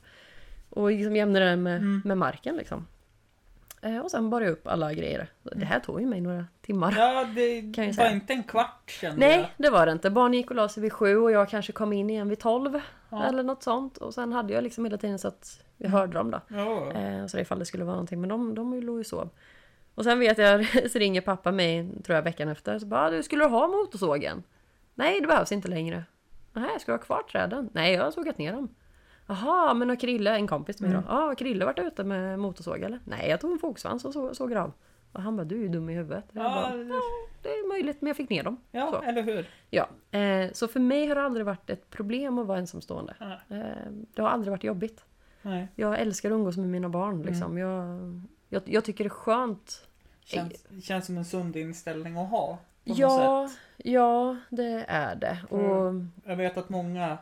[0.71, 2.03] Och liksom jämnade den med, Mm.
[2.05, 2.87] med marken liksom.
[3.83, 5.29] Eh, och sen bar jag upp alla grejer.
[5.43, 6.95] Det här tog ju mig några timmar.
[6.99, 10.11] Ja, det Kan jag var inte en kvart kände Nej, det var det inte.
[10.11, 12.81] Barnen gick och la sig vid sju och jag kanske kom in igen vid tolv.
[13.11, 13.25] Ja.
[13.25, 13.97] Eller något sånt.
[13.97, 16.41] Och sen hade jag liksom hela tiden så att vi hörde dem då.
[16.49, 16.67] jag.
[16.67, 16.93] Ja.
[16.93, 18.21] Eh, så ifall det skulle vara någonting.
[18.21, 19.31] Men de, de låg ju och sov.
[19.95, 22.79] Och sen vet jag, så ringer pappa mig, tror jag veckan efter.
[22.79, 24.43] Så bara, du skulle du ha motorsågen?
[24.95, 26.05] Nej, det behövs inte längre.
[26.53, 27.71] Nej, ska du ha kvar träden?
[27.73, 28.69] Nej, jag har sågat ner dem.
[29.29, 31.03] Jaha, men har Krille, en kompis till mig då.
[31.09, 33.01] Ja, har Krille varit ute med motorsåg eller?
[33.05, 34.73] Nej, jag tog en fogsvans och så, såg av.
[35.13, 36.25] Och han bara, du är ju dum i huvudet.
[36.33, 36.77] Ja, bara,
[37.43, 38.57] det är möjligt, men jag fick ner dem.
[38.71, 39.09] ja, så.
[39.09, 39.49] eller hur?
[39.71, 43.15] Ja, eh, så för mig har det aldrig varit ett problem att vara ensamstående.
[43.49, 43.59] Eh,
[44.15, 45.05] det har aldrig varit jobbigt.
[45.43, 45.69] Nej.
[45.75, 47.15] Jag älskar att umgås med mina barn.
[47.15, 47.27] Mm.
[47.27, 47.59] Liksom.
[47.59, 47.99] Jag,
[48.49, 49.87] jag, jag tycker det är skönt.
[50.25, 52.59] Känns, känns som en sund inställning att ha.
[52.85, 55.39] Ja, ja, det är det.
[55.51, 57.19] Och, Jag vet att många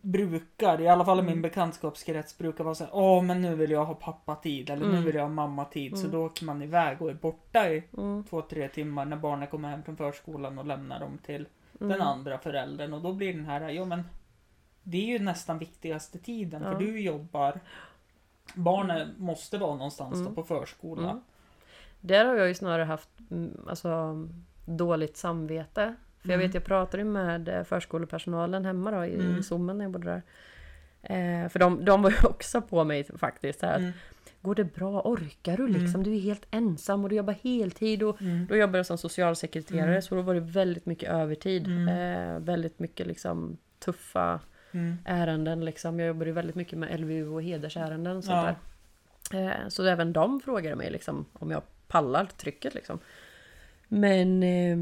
[0.00, 1.32] brukar, i alla fall i Mm.
[1.32, 5.04] min bekantskapskrets, brukar vara såhär Åh men nu vill jag ha pappatid eller nu Mm.
[5.04, 5.92] vill jag ha mammatid.
[5.98, 6.12] Så Mm.
[6.12, 9.68] då åker man iväg och är borta i mm, två, tre timmar när barnen kommer
[9.68, 11.46] hem från förskolan och lämnar dem till
[11.80, 12.92] mm, den andra föräldern.
[12.92, 14.02] Och då blir den här, ja men
[14.82, 16.72] det är ju nästan viktigaste tiden Ja.
[16.72, 17.60] för du jobbar.
[18.54, 20.24] Barnen måste vara någonstans Mm.
[20.24, 21.10] då på förskola.
[21.10, 21.22] Mm.
[22.00, 24.16] Där har jag ju snarare haft mm, alltså,
[24.66, 25.94] dåligt samvete.
[26.22, 26.46] För jag Mm.
[26.46, 29.38] vet, jag pratade med eh, förskolepersonalen hemma då i, Mm.
[29.38, 30.22] i Zoomen när jag bodde där.
[31.02, 33.62] Eh, för de, de var ju också på mig faktiskt.
[33.62, 33.92] Här, att, Mm.
[34.42, 35.02] Går det bra?
[35.04, 36.02] Orkar du liksom?
[36.02, 38.02] Du är helt ensam och du jobbar heltid.
[38.02, 38.46] Och Mm.
[38.46, 40.02] Då jobbade jag som socialsekreterare Mm.
[40.02, 41.66] så då var det väldigt mycket övertid.
[41.66, 41.88] Mm.
[41.88, 44.40] Eh, väldigt mycket liksom tuffa
[44.72, 44.96] Mm.
[45.04, 45.64] ärenden.
[45.64, 45.98] Liksom.
[46.00, 48.56] Jag jobbade ju väldigt mycket med LVU och hedersärenden och sånt
[49.32, 49.38] Ja.
[49.38, 52.74] Eh, så även de frågade mig liksom, om jag pallar trycket.
[52.74, 52.98] Liksom.
[53.88, 54.76] Men, eh,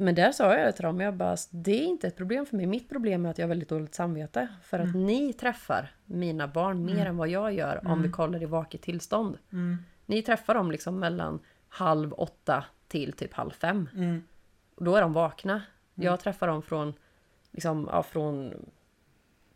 [0.00, 1.00] men där sa jag det till dem.
[1.00, 2.66] Jag bara, det är inte ett problem för mig.
[2.66, 4.48] Mitt problem är att jag har väldigt dåligt samvete.
[4.62, 8.46] För att ni träffar mina barn mer än vad jag gör om vi kollar i
[8.46, 9.38] vaket tillstånd.
[9.52, 9.78] Mm.
[10.06, 13.88] Ni träffar dem liksom mellan halv åtta till typ halv fem.
[13.94, 14.22] Mm.
[14.74, 15.62] Och då är de vakna.
[15.94, 16.94] Jag träffar dem från,
[17.50, 18.54] liksom, ja, från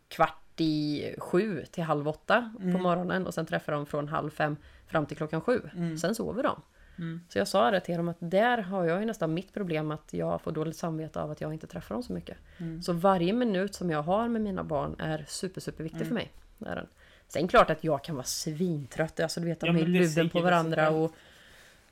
[0.07, 4.57] kvart i sju till halv åtta på morgonen och sen träffar de från halv fem
[4.87, 5.61] fram till klockan sju.
[6.01, 6.61] Sen sover de.
[6.97, 7.21] Mm.
[7.29, 10.13] Så jag sa det till dem att där har jag ju nästan mitt problem att
[10.13, 12.37] jag får dåligt samvete av att jag inte träffar dem så mycket.
[12.57, 12.81] Mm.
[12.83, 16.07] Så varje minut som jag har med mina barn är super, super viktig Mm.
[16.07, 16.31] för mig.
[16.65, 16.87] Är den.
[17.27, 19.19] Sen klart att jag kan vara svintrött.
[19.19, 21.11] Alltså du vet, de Ja, är säger på varandra och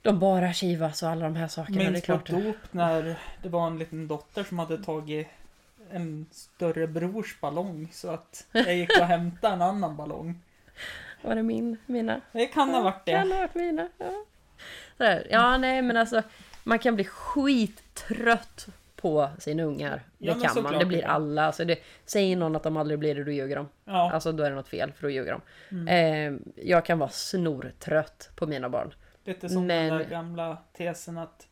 [0.02, 1.78] de bara kivas och alla de här sakerna.
[1.78, 5.28] det är Minns på dop när det var en liten dotter som hade tagit
[5.92, 10.40] en större brors ballong så att jag gick och hämtade en annan ballong.
[11.22, 12.22] Var det min, mina?
[12.32, 13.36] Det kan ha varit Kan det.
[13.36, 13.90] ha varit mina.
[13.98, 14.26] Ja.
[14.98, 15.28] Sådär.
[15.30, 16.22] ja, nej men alltså.
[16.64, 20.02] Man kan bli skittrött på sina ungar.
[20.18, 20.80] Det Ja, kan man.
[20.80, 21.46] Det blir alla.
[21.46, 23.70] Alltså det, säger någon att de aldrig blir det, då ljuger de.
[23.86, 25.42] Ja, Alltså då är det något fel, för då ljuger de.
[25.76, 25.88] Mm.
[26.36, 28.94] Eh, jag kan vara snortrött på mina barn.
[29.26, 31.48] lite som men- den där gamla tesen att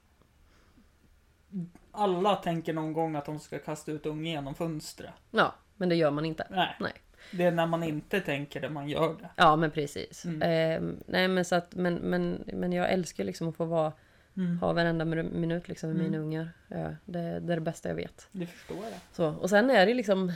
[1.91, 5.11] alla tänker någon gång att de ska kasta ut ungen genom fönstret.
[5.31, 6.47] Ja, men det gör man inte.
[6.49, 6.93] Nej, Nej.
[7.31, 9.29] Det är när man inte tänker det man gör det.
[9.35, 10.25] Ja, men precis.
[10.25, 10.41] Mm.
[10.41, 13.93] Eh, nej, men så att, men, men, men jag älskar liksom att få vara,
[14.37, 14.57] Mm.
[14.59, 16.11] ha varenda minu- minut liksom med Mm.
[16.11, 16.49] mina ungar.
[16.67, 18.27] Ja, det, det är det bästa jag vet.
[18.31, 18.93] Det förstår jag.
[19.11, 20.31] Så, och sen är det liksom...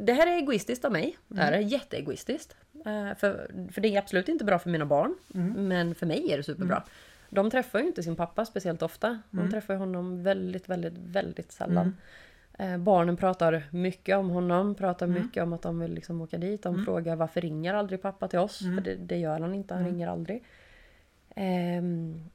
[0.00, 1.16] Det här är egoistiskt av mig.
[1.28, 1.44] Det Mm.
[1.44, 2.56] här är jätteegoistiskt.
[2.86, 5.14] Eh, för, för det är absolut inte bra för mina barn.
[5.34, 5.68] Mm.
[5.68, 6.82] Men för mig är det superbra.
[7.30, 9.20] De träffar ju inte sin pappa speciellt ofta.
[9.30, 9.50] De Mm.
[9.50, 11.96] träffar honom väldigt, väldigt, väldigt sällan.
[12.58, 14.74] Eh, barnen pratar mycket om honom.
[14.74, 15.22] Pratar Mm.
[15.22, 16.62] mycket om att de vill liksom åka dit.
[16.62, 16.84] De Mm.
[16.84, 18.60] frågar varför ringer aldrig pappa till oss?
[18.62, 18.76] Mm.
[18.76, 19.74] För det, det gör han inte.
[19.74, 19.92] Han Mm.
[19.94, 20.44] ringer aldrig.
[21.36, 22.30] Ehm,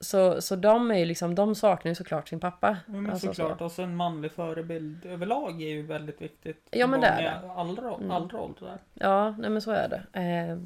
[0.00, 2.76] Så, så de är ju liksom, de saknar ju såklart sin pappa.
[2.86, 3.64] Ja, men Alltså, såklart, så.
[3.64, 6.68] och så en manlig förebild överlag är ju väldigt viktigt.
[6.70, 8.10] Ja, men det är Barn i Alla, Mm.
[8.10, 8.78] alla åldrar.
[8.94, 10.20] Ja, nej men så är det.
[10.20, 10.58] Eh,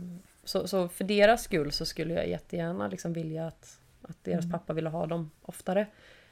[0.45, 4.53] så, så för deras skull så skulle jag jättegärna liksom vilja att, att deras Mm.
[4.53, 5.87] pappa ville ha dem oftare.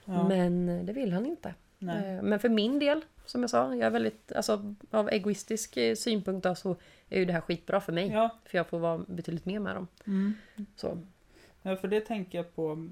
[0.05, 1.55] Ja, Men eh, det vill han inte.
[1.79, 2.16] Nej.
[2.16, 5.95] Eh, Men för min del, som jag sa, jag är väldigt, alltså av egoistisk eh,
[5.95, 6.76] synpunkt då, så
[7.09, 8.09] är ju det här skitbra för mig.
[8.09, 9.87] Ja, För jag får vara betydligt mer med dem.
[10.07, 10.35] mm.
[10.76, 10.99] Så.
[11.62, 12.89] ja, för det tänker jag på.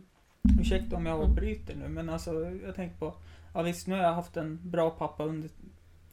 [0.60, 1.30] Ursäkta om jag Mm.
[1.30, 3.14] avbryter nu, men alltså jag tänker på.
[3.54, 5.50] Ja visst, nu har jag haft en bra pappa under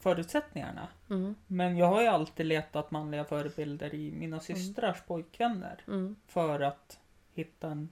[0.00, 0.88] förutsättningarna.
[1.10, 5.82] Mm, Men jag har ju alltid letat manliga förebilder i mina systrars pojkvänner.
[5.88, 6.98] mm, För att
[7.34, 7.88] hitta en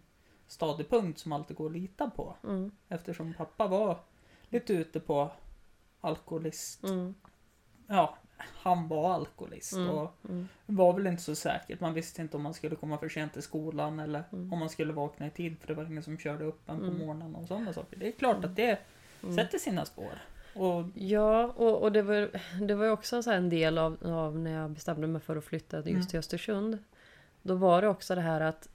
[0.47, 2.37] stadig punkt som alltid går att lita på.
[2.45, 3.99] mm, Eftersom pappa var
[4.53, 5.31] lite ute på
[6.01, 6.85] alkoholist.
[6.85, 7.15] mm,
[7.87, 9.89] Ja, han var alkoholist Mm.
[9.91, 11.81] och mm, var väl inte så säkert.
[11.81, 14.53] Man visste inte om man skulle komma för sent till skolan eller Mm.
[14.53, 16.85] om man skulle vakna i tid för det var ingen som körde upp en på
[16.85, 16.99] Mm.
[16.99, 17.97] morgonen och sådana saker.
[17.97, 18.79] Det är klart att det
[19.37, 20.13] sätter sina spår.
[20.55, 22.31] Och Ja, och, och det, var,
[22.67, 25.45] det var ju också så en del av, av när jag bestämde mig för att
[25.45, 26.79] flytta just till Östersund.
[27.43, 28.69] Då var det också det här att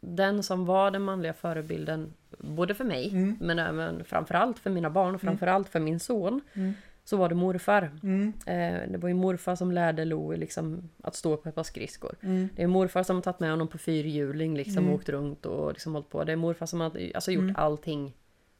[0.00, 3.36] den som var den manliga förebilden, både för mig, Mm.
[3.40, 5.30] men även framförallt för mina barn och Mm.
[5.32, 6.72] framförallt för min son, Mm.
[7.04, 7.90] så var det morfar.
[8.02, 8.32] Mm.
[8.46, 12.14] Eh, det var ju morfar som lärde Louie liksom att stå på ett par skridskor.
[12.22, 12.48] Mm.
[12.56, 14.94] Det är morfar som har tagit med honom på fyrhjuling, liksom Mm.
[14.94, 16.24] åkt runt och liksom hållit på.
[16.24, 18.16] Det är morfar som har alltså, gjort allting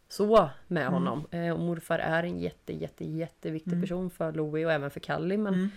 [0.08, 1.26] så med honom.
[1.30, 5.38] Eh, och morfar är en jätte, jätte, jätteviktig person för Louie och även för Callie.
[5.38, 5.70] Men,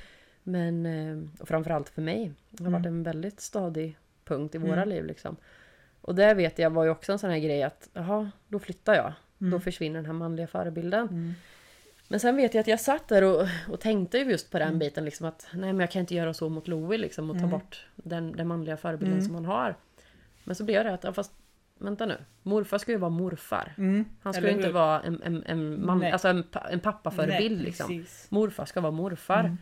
[0.44, 2.32] men eh, och framförallt för mig.
[2.50, 4.90] Det har varit en väldigt stadig punkt i våra Mm.
[4.90, 5.36] liv liksom.
[6.02, 8.96] Och det vet jag var ju också en sån här grej att, jaha, då flyttar
[8.96, 9.14] jag.
[9.38, 9.62] Då Mm.
[9.62, 11.08] försvinner den här manliga förebilden.
[11.08, 11.34] Mm.
[12.08, 14.80] Men sen vet jag att jag satt där och, och tänkte just på den Mm.
[14.80, 17.48] biten liksom att nej men jag kan inte göra så mot Louie liksom och ta
[17.48, 19.26] bort den, den manliga förebilden Mm.
[19.26, 19.76] som han har.
[20.44, 21.32] Men så blev det att, ja, fast
[21.80, 22.18] vänta nu.
[22.44, 23.74] Morfar ska ju vara morfar.
[23.78, 24.06] Mm.
[24.22, 26.12] Han ska ju inte vara en, en, en, man, Nej.
[26.12, 28.06] alltså en, en pappaförebild Nej, liksom.
[28.30, 29.58] Morfar ska vara morfar.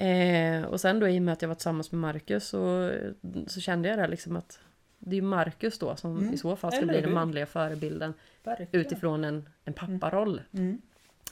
[0.00, 0.62] Mm.
[0.64, 2.92] Eh, och sen då i och med att jag var tillsammans med Marcus så,
[3.46, 4.58] så kände jag det liksom att
[4.98, 6.34] det är Marcus då som Mm.
[6.34, 8.86] i så fall ska Eller bli den manliga förebilden Verkligen.
[8.86, 10.42] utifrån en, en papparoll.
[10.52, 10.80] Mm.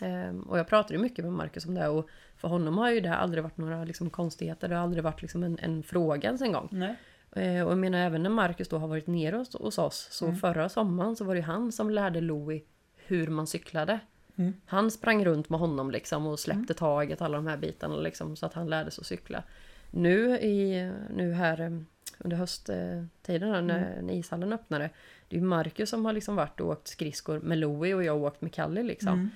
[0.00, 3.00] Ehm, och jag pratade ju mycket med Marcus om det och för honom har ju
[3.00, 4.68] det aldrig varit några liksom, konstigheter.
[4.68, 6.68] Det har aldrig varit liksom, en, en fråga ens en gång.
[6.72, 6.96] Nej.
[7.36, 10.24] Ehm, och jag menar även när Marcus då har varit nere hos, hos oss så
[10.24, 10.36] Mm.
[10.36, 12.62] förra sommaren så var det ju han som lärde Louie
[13.06, 13.98] hur man cyklade.
[14.38, 14.54] Mm.
[14.66, 18.46] Han sprang runt med honom liksom och släppte taget alla de här bitarna liksom så
[18.46, 19.42] att han lärde sig att cykla.
[19.90, 21.70] Nu, i, nu här eh,
[22.18, 23.08] under hösttiden
[23.50, 24.06] här, när, Mm.
[24.06, 24.90] när ishallen öppnade.
[25.28, 28.20] Det är Marcus som har liksom varit och åkt skridskor med Louie och jag har
[28.26, 29.30] åkt med Kalle liksom.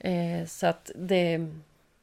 [0.00, 0.40] Mm.
[0.42, 1.48] Eh, så att det,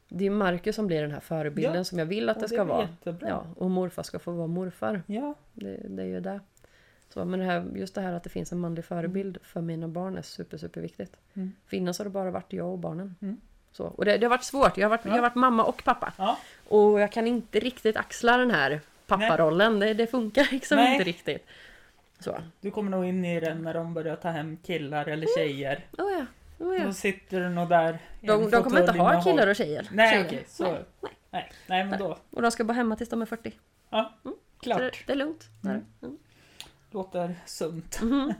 [0.09, 2.49] det är Marcus som blir den här förebilden Ja, som jag vill att Och det
[2.49, 2.81] ska vara.
[2.81, 3.29] jättebra.
[3.29, 5.01] Ja, och morfar ska få vara morfar.
[5.05, 5.35] Ja.
[5.53, 6.39] Det, det är ju det.
[7.13, 9.87] Så, men det här, just det här att det finns en manlig förebild för mina
[9.87, 11.15] barn är super, super viktigt.
[11.33, 11.53] Mm.
[11.67, 13.15] För innan så har det bara varit jag och barnen.
[13.21, 13.41] Mm.
[13.71, 14.77] Så, och det, det har varit svårt.
[14.77, 15.09] Jag har varit, Ja.
[15.09, 16.13] jag har varit mamma och pappa.
[16.17, 16.37] Ja.
[16.67, 19.79] Och jag kan inte riktigt axla den här papparollen.
[19.79, 20.91] Det, det funkar liksom Nej.
[20.91, 21.45] inte riktigt.
[22.19, 22.37] Så.
[22.61, 25.85] Du kommer nog in i den när de börjar ta hem killar eller tjejer.
[25.97, 26.25] Oh ja.
[26.65, 26.85] Oh ja.
[26.85, 29.87] Då sitter du nog där De, de kommer inte ha killar och tjejer.
[29.91, 30.25] Nej tjejer.
[30.25, 30.63] okej, så.
[30.63, 31.11] Nej, nej.
[31.31, 31.51] Nej.
[31.67, 32.17] Nej men då.
[32.29, 33.51] Och de ska vara hemma tills de är 40.
[33.89, 35.03] Ja, det, klart.
[35.07, 35.49] det är lugnt.
[35.65, 35.81] Mm.
[36.93, 37.05] Mm.
[37.05, 38.01] Låter sunt.
[38.01, 38.33] Mhm.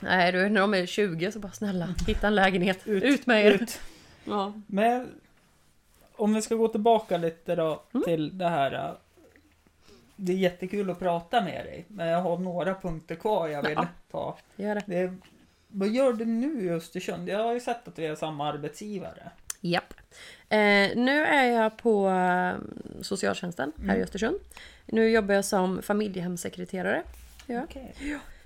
[0.00, 2.78] Nej, du, när de är 20 så bara snälla, hitta en lägenhet.
[2.88, 3.50] Ut, Ut, med er!
[3.62, 3.80] Ut.
[4.24, 4.52] Ja.
[4.66, 5.08] Men
[6.16, 8.04] om vi ska gå tillbaka lite då Mm.
[8.04, 8.72] till det här.
[8.74, 8.90] äh,
[10.16, 11.84] Det är jättekul att prata med dig.
[11.88, 13.86] Men jag har några punkter kvar jag vill Ja.
[14.10, 14.38] ta.
[14.56, 14.82] Gör det.
[14.86, 15.14] Det,
[15.68, 17.28] vad gör du nu i Östersund?
[17.28, 19.30] Jag har ju sett att vi är samma arbetsgivare.
[19.60, 19.94] Japp.
[20.48, 20.58] Eh,
[20.96, 22.52] nu är jag på eh,
[23.02, 24.02] socialtjänsten här i Mm.
[24.02, 24.36] Östersund.
[24.86, 27.02] Nu jobbar jag som familjehemssekreterare.
[27.50, 27.64] Ja.
[27.64, 27.94] Okej.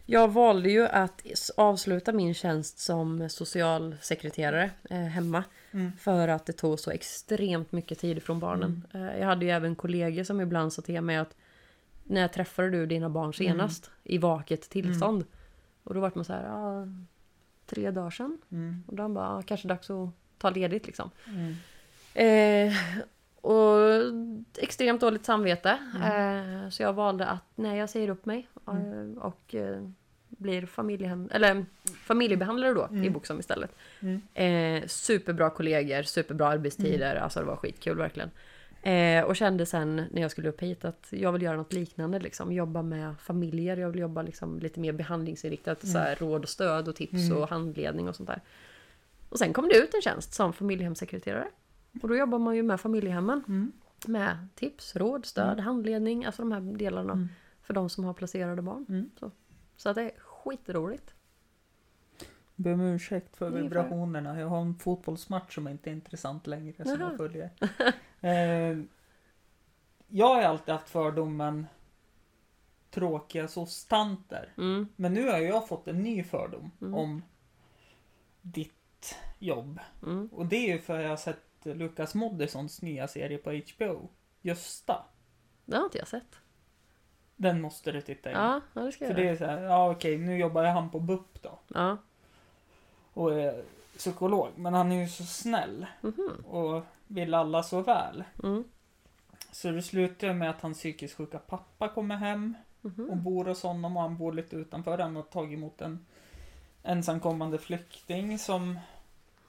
[0.07, 5.45] Jag valde ju att avsluta min tjänst som socialsekreterare eh, hemma.
[5.73, 5.93] Mm.
[5.99, 8.87] För att det tog så extremt mycket tid från barnen.
[8.95, 11.37] Eh, jag hade ju även kollegor som ibland sa till mig att
[12.05, 15.25] när träffade du dina barn senast i vaket tillstånd?
[15.83, 16.89] Och då var man så här, ja,
[17.67, 18.39] tre dagar sedan.
[18.53, 18.85] Mm.
[18.87, 21.11] Och de bara, ja, kanske dags att ta ledigt liksom.
[21.27, 21.55] Mm.
[22.15, 22.77] Eh,
[23.45, 23.79] och
[24.59, 25.79] extremt dåligt samvete.
[25.97, 26.63] Mm.
[26.65, 28.49] Eh, så jag valde att nej, jag säger upp mig.
[28.69, 29.89] Eh, och eh,
[30.29, 31.67] blir familjehem, eller,
[32.07, 33.13] familjebehandlare då i Mm.
[33.13, 33.71] Boxholm istället.
[34.01, 34.23] Mm.
[34.83, 37.17] Eh, superbra kollegor, superbra arbetstider.
[37.17, 38.31] Alltså det var skitkul verkligen.
[38.83, 42.19] Eh, och kände sen när jag skulle upp hit att jag vill göra något liknande.
[42.19, 42.53] Liksom.
[42.53, 43.77] Jobba med familjer.
[43.77, 45.87] Jag vill jobba liksom lite mer behandlingsinriktat.
[45.89, 47.37] Så här, råd och stöd och tips Mm.
[47.39, 48.41] och handledning och sånt där.
[49.29, 51.47] Och sen kom det ut en tjänst som familjehemssekreterare.
[52.03, 53.45] Och då jobbar man ju med familjehemmen.
[53.49, 53.73] Mm.
[54.07, 55.65] Med tips, råd, stöd, Mm.
[55.65, 56.25] handledning.
[56.25, 57.29] Alltså de här delarna Mm.
[57.63, 58.87] för de som har placerade barn.
[58.89, 59.11] Mm.
[59.21, 59.31] Så,
[59.77, 61.15] så att det är skitroligt.
[62.57, 64.41] Ber om ursäkt för vibrationerna.
[64.41, 67.51] Jag har en fotbollsmatch som inte är intressant längre som jag följer.
[68.21, 68.79] eh,
[70.09, 71.67] jag har alltid haft fördomen
[72.91, 74.53] tråkiga soc-tanter.
[74.59, 74.89] Mm.
[74.97, 76.95] Men nu har jag fått en ny fördom Mm.
[76.95, 77.23] om
[78.43, 79.81] ditt jobb.
[80.03, 80.29] Mm.
[80.33, 84.09] Och det är ju för att jag har sett Lukas Moodyssons nya serie på HBO.
[84.43, 85.05] Gösta.
[85.65, 86.37] Det har inte jag sett.
[87.37, 88.37] Den måste du titta in.
[88.37, 89.33] Ja, ja det ska jag För det göra.
[89.35, 91.59] är så här, ja okej, nu jobbar han på BUP då.
[91.75, 91.97] Ja.
[93.13, 93.65] Och är
[93.97, 94.49] psykolog.
[94.57, 95.87] Men han är ju så snäll.
[96.01, 96.45] Mhm.
[96.47, 98.25] Och vill alla så väl.
[98.43, 98.65] Mm.
[99.53, 102.55] Så det slutar med att hans psykiskt sjuka pappa kommer hem.
[102.83, 103.23] och Mhm.
[103.25, 104.99] bor hos honom och han bor lite utanför.
[104.99, 106.07] Han har tagit emot en
[106.83, 108.79] ensamkommande flykting som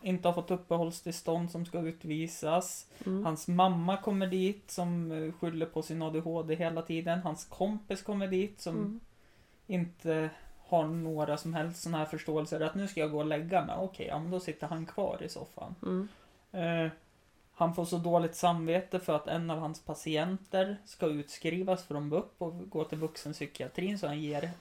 [0.06, 2.88] inte har fått uppehållstillstånd som ska utvisas.
[3.06, 3.26] Mm.
[3.26, 7.20] Hans mamma kommer dit som eh, skyller på sin ADHD hela tiden.
[7.20, 9.00] Hans kompis kommer dit som Mm.
[9.68, 10.30] inte
[10.68, 13.76] har några som helst sådana här förståelser att nu ska jag gå och lägga mig.
[13.80, 15.76] Okej, ja men då sitter han kvar i soffan.
[15.84, 16.08] Mm.
[16.52, 16.92] Eh,
[17.54, 22.36] han får så dåligt samvete för att en av hans patienter ska utskrivas från BUP
[22.38, 24.52] och gå till vuxenpsykiatrin så han ger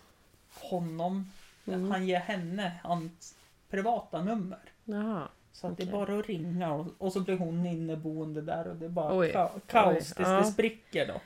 [0.61, 1.31] honom,
[1.67, 1.91] Mm.
[1.91, 3.35] han ger henne hans
[3.77, 4.59] privata nummer.
[4.85, 5.29] Jaha.
[5.53, 8.77] Så att det är bara att ringa och, och så blir hon inneboende där och
[8.77, 9.33] det är bara Oj.
[9.35, 10.39] ka- kaos Oj, tills ja.
[10.39, 11.20] det spricker då.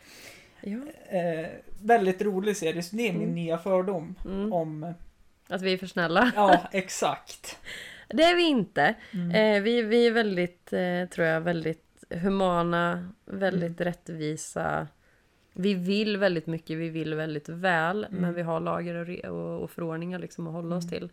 [0.60, 0.78] Ja.
[1.18, 1.46] Eh,
[1.82, 3.34] väldigt rolig serie, så det är min Mm.
[3.34, 4.52] nya fördom Mm.
[4.52, 4.94] om,
[5.48, 6.32] Att vi är för snälla.
[6.36, 7.58] ja exakt.
[8.08, 8.94] Det är vi inte.
[9.14, 9.30] Mm.
[9.56, 13.84] Eh, vi, vi är väldigt, eh, tror jag, väldigt humana, väldigt Mm.
[13.84, 14.86] rättvisa.
[15.52, 18.20] Vi vill väldigt mycket, vi vill väldigt väl, Mm.
[18.22, 20.98] men vi har lagar och, och, och förordningar liksom att hålla oss Mm.
[20.98, 21.10] till.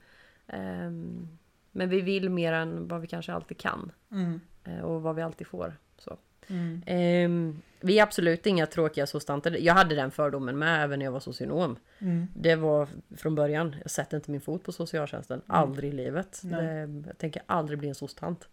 [0.47, 1.27] Ehm,
[1.71, 4.39] men vi vill mer än vad vi kanske alltid kan Mm.
[4.63, 5.73] eh, och vad vi alltid får.
[5.97, 6.17] Så.
[6.47, 6.81] Mm.
[6.85, 9.57] Ehm, vi är absolut inga tråkiga sostanter.
[9.59, 11.75] Jag hade den fördomen med även när jag var socionom.
[11.99, 12.27] Mm.
[12.35, 12.87] Det var
[13.17, 13.75] från början.
[13.81, 15.41] Jag sätter inte min fot på socialtjänsten.
[15.47, 16.41] Aldrig i livet.
[16.43, 18.47] Det, jag tänker aldrig bli en sostant.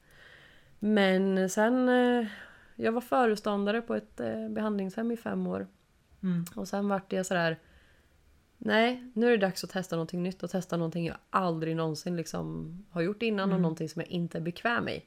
[0.79, 1.89] Men sen...
[1.89, 2.27] eh,
[2.77, 5.67] Jag var föreståndare på ett eh, behandlingshem i fem år.
[6.23, 6.45] Mm.
[6.57, 7.59] Och sen vart det sådär...
[8.65, 12.17] Nej, nu är det dags att testa någonting nytt och testa någonting jag aldrig någonsin
[12.17, 13.63] liksom har gjort innan och Mm.
[13.63, 15.05] någonting som jag inte är bekväm i.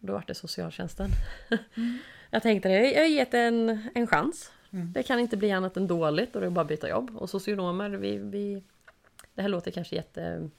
[0.00, 1.10] Då vart det socialtjänsten.
[1.76, 1.98] Mm.
[2.30, 4.52] jag tänkte det, jag har gett en, en chans.
[4.70, 4.92] Mm.
[4.92, 7.16] Det kan inte bli annat än dåligt och det är bara att byta jobb.
[7.16, 8.62] Och socionomer, vi, vi...
[9.34, 10.50] Det här låter kanske jätte...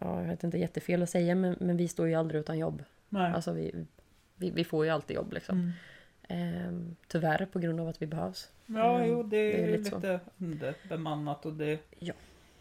[0.00, 2.82] Ja, jag vet inte, jättefel att säga men, men vi står ju aldrig utan jobb.
[3.08, 3.32] Nej.
[3.32, 3.86] Alltså vi,
[4.36, 5.72] vi, vi får ju alltid jobb liksom.
[6.32, 6.54] Mm.
[6.68, 8.48] Ehm, tyvärr på grund av att vi behövs.
[8.66, 11.78] Ja, Mm, jo, det det är, är lite lite underbemannat och det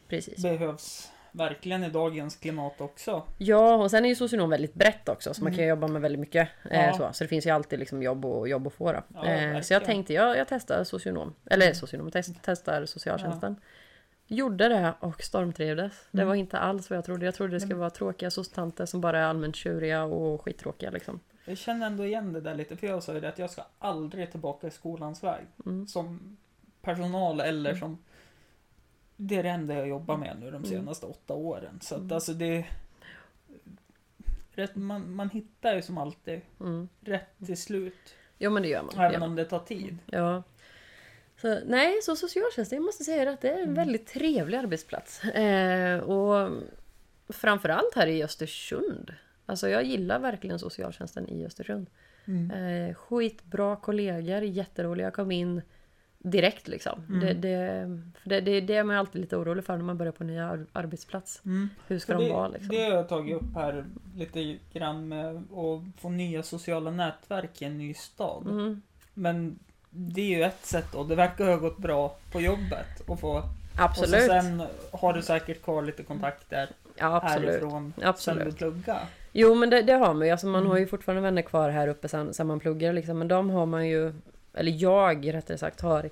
[0.07, 0.43] Precis.
[0.43, 3.23] behövs verkligen i dagens klimat också.
[3.37, 5.57] Ja, och sen är ju socionom väldigt brett också så man Mm.
[5.57, 6.49] kan jobba med väldigt mycket.
[6.69, 6.93] Eh, Ja.
[6.93, 7.09] så.
[7.13, 8.95] så det finns ju alltid liksom jobb, och, jobb att få.
[9.13, 11.33] Ja, eh, så jag tänkte, jag, jag testar socionom.
[11.45, 13.55] Eller socionom, test, testar socialtjänsten.
[14.27, 15.93] Gjorde det och stormtrivdes.
[16.11, 16.27] Det Mm.
[16.27, 17.25] var inte alls vad jag trodde.
[17.25, 21.19] Jag trodde det skulle vara tråkiga sostanter som bara är allmänt tjuriga och skittråkiga liksom.
[21.45, 23.63] Jag känner ändå igen det där lite, för jag sa ju det att jag ska
[23.79, 25.45] aldrig tillbaka i skolans väg.
[25.65, 25.87] Mm.
[25.87, 26.37] Som
[26.81, 27.79] personal eller Mm.
[27.79, 27.97] som...
[29.15, 30.65] Det är det enda jag jobbar med nu de Mm.
[30.69, 31.79] senaste åtta åren.
[31.81, 32.11] Så att Mm.
[32.13, 32.65] alltså det...
[34.53, 36.41] Rätt, man, man hittar ju som alltid
[37.01, 38.15] rätt till slut.
[38.37, 39.05] Jo men det gör man.
[39.05, 39.29] Även man.
[39.29, 39.97] om det tar tid.
[40.05, 40.43] Ja.
[41.41, 43.73] Så, nej, så socialtjänsten, jag måste säga att det är en Mm.
[43.75, 45.23] väldigt trevlig arbetsplats.
[45.23, 46.49] Eh, och
[47.29, 49.13] framförallt här i Östersund.
[49.51, 51.87] Alltså jag gillar verkligen socialtjänsten i Östersund.
[52.25, 52.51] Mm.
[52.51, 55.07] Eh, skitbra kollegor, jätteroliga.
[55.07, 55.61] Jag kom in
[56.17, 57.03] direkt liksom.
[57.09, 57.19] Mm.
[57.19, 60.11] Det, det, för det, det, det är man alltid lite orolig för när man börjar
[60.11, 61.41] på en ny ar- arbetsplats.
[61.45, 61.69] Mm.
[61.87, 62.75] Hur ska För de det, vara liksom?
[62.75, 63.85] det har jag tagit upp här
[64.15, 68.47] lite grann med att få nya sociala nätverk i en ny stad.
[68.47, 68.81] Mm,
[69.13, 71.03] Men det är ju ett sätt då.
[71.03, 72.99] Det verkar ha gått bra på jobbet.
[73.07, 73.43] Och, få, och
[73.75, 74.31] så absolut.
[74.31, 77.49] sen har du säkert kvar lite kontakter ja, absolut.
[77.49, 78.43] härifrån Absolut.
[78.43, 79.05] sen du pluggar.
[79.31, 80.31] Jo men det, det har man ju.
[80.31, 80.71] Alltså, man Mm.
[80.71, 83.19] har ju fortfarande vänner kvar här uppe sen, sen man pluggar liksom.
[83.19, 84.13] Men de har man ju,
[84.53, 86.09] eller jag rättare sagt har.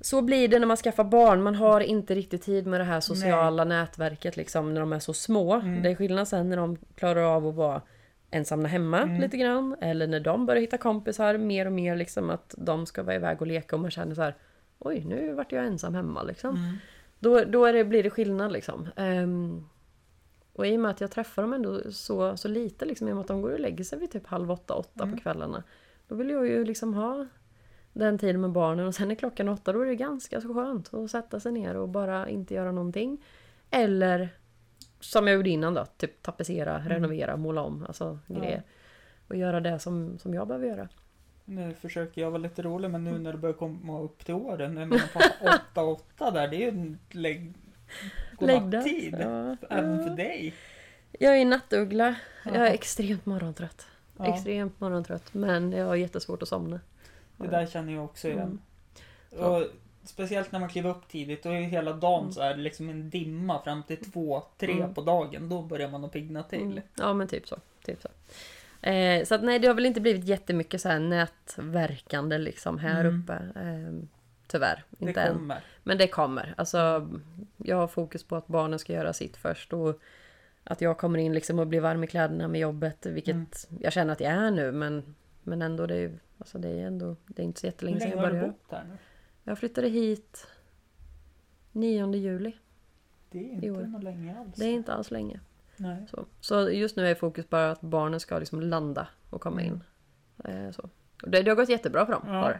[0.00, 1.42] Så blir det när man skaffar barn.
[1.42, 5.12] Man har inte riktigt tid med det här sociala nätverket liksom när de är så
[5.14, 5.54] små.
[5.54, 5.82] Mm.
[5.82, 7.82] Det är skillnad sen när de klarar av att vara
[8.30, 9.20] ensamma hemma Mm.
[9.20, 9.76] lite grann.
[9.80, 13.40] Eller när de börjar hitta kompisar mer och mer liksom att de ska vara iväg
[13.40, 14.34] och leka och man känner så här.
[14.78, 16.56] Oj, nu vart jag ensam hemma liksom.
[16.56, 16.76] Mm.
[17.18, 18.88] Då, då det, blir det skillnad liksom.
[18.96, 19.68] Ehm,
[20.56, 23.16] och i och med att jag träffar dem ändå så, så lite, liksom, i och
[23.16, 25.14] med att de går och lägger sig vid typ halv åtta, åtta Mm.
[25.16, 25.62] på kvällarna.
[26.08, 27.26] Då vill jag ju liksom ha
[27.92, 30.94] den tiden med barnen och sen är klockan åtta, då är det ganska så skönt
[30.94, 33.24] att sätta sig ner och bara inte göra någonting.
[33.70, 34.28] Eller
[35.00, 36.88] som jag gjorde innan då, typ tapetsera, Mm.
[36.88, 38.34] renovera, måla om, alltså Ja.
[38.40, 38.62] grejer.
[39.28, 40.88] Och göra det som, som jag behöver göra.
[41.44, 43.14] Nu försöker jag vara lite rolig men Mm.
[43.14, 44.76] nu när det börjar komma upp till åren.
[44.76, 45.50] Jag menar på
[46.18, 46.48] 8-8 där.
[46.48, 46.98] Det är ju en
[48.40, 49.16] lägg, godnattid.
[49.20, 50.54] Ja, Även för dig.
[51.18, 52.14] Jag är nattuggla.
[52.44, 53.86] Jag är extremt morgontrött.
[54.18, 54.34] Ja.
[54.34, 55.34] Extremt morgontrött.
[55.34, 56.80] Men jag har jättesvårt att somna.
[57.36, 58.58] Det där känner jag också igen.
[59.32, 59.44] Mm.
[59.44, 59.64] Och
[60.04, 63.10] speciellt när man kliver upp tidigt, då ju hela dagen så är det liksom en
[63.10, 64.94] dimma fram till två, tre Mm.
[64.94, 65.48] på dagen.
[65.48, 66.60] Då börjar man att pigna till.
[66.62, 66.82] Mm.
[66.98, 67.56] Ja men typ så.
[67.84, 68.08] Typ så.
[68.88, 73.00] Eh, så att nej det har väl inte blivit jättemycket så här nätverkande liksom här
[73.04, 73.20] Mm.
[73.22, 73.32] uppe.
[73.34, 74.08] Eh,
[74.46, 74.84] tyvärr.
[74.90, 75.32] Det Inte än.
[75.34, 75.60] kommer.
[75.82, 76.54] Men det kommer.
[76.56, 77.08] Alltså,
[77.66, 79.72] jag har fokus på att barnen ska göra sitt först.
[79.72, 79.98] Och
[80.64, 83.06] att jag kommer in liksom och blir varm i kläderna med jobbet.
[83.06, 83.46] Vilket Mm.
[83.80, 84.72] jag känner att jag är nu.
[84.72, 88.00] Men, men ändå, det är, alltså det är ändå det är inte så Hur jättelänge
[88.00, 88.52] sedan länge jag har du började.
[88.68, 88.96] bott här nu?
[89.44, 90.46] Jag flyttade hit
[91.72, 92.56] 9 juli.
[93.30, 94.54] Det är inte något länge alls.
[94.56, 95.40] Det är inte alls länge.
[95.76, 96.06] Nej.
[96.10, 99.74] Så, så just nu är fokus bara att barnen ska liksom landa och komma Mm.
[99.74, 99.82] in.
[100.44, 100.88] Eh, så.
[101.26, 102.22] Det, det har gått jättebra för dem.
[102.26, 102.52] Ja.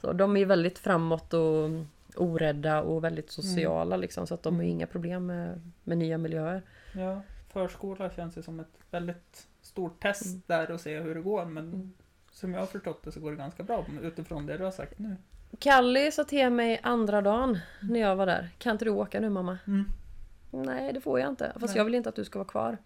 [0.00, 1.70] Så de är väldigt framåt och
[2.18, 4.26] orädda och väldigt sociala liksom.
[4.26, 4.70] Så att de har Mm.
[4.76, 6.62] inga problem med, med nya miljöer.
[6.94, 10.42] Ja, förskola känns ju som ett väldigt stort test Mm.
[10.46, 11.44] där och se hur det går.
[11.44, 11.92] Men Mm.
[12.30, 14.98] som jag har förstått det så går det ganska bra utifrån det du har sagt
[14.98, 15.16] nu.
[15.58, 18.48] Kalli sa till mig andra dagen när jag var där.
[18.58, 19.58] Kan inte du åka nu mamma?
[19.66, 19.84] Mm.
[20.50, 21.52] Nej det får jag inte.
[21.52, 21.76] Fast Nej.
[21.76, 22.78] jag vill inte att du ska vara kvar.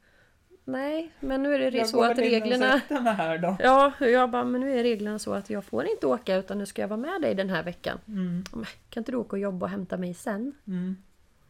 [0.64, 2.80] Nej men nu är det Jag så att reglerna...
[2.88, 3.56] mig här då.
[3.60, 6.66] Ja, jag bara, men nu är reglerna så att jag får inte åka utan nu
[6.66, 7.98] ska jag vara med dig den här veckan.
[8.08, 8.44] Mm.
[8.90, 10.52] Kan inte du åka och jobba och hämta mig sen?
[10.66, 10.96] Mm.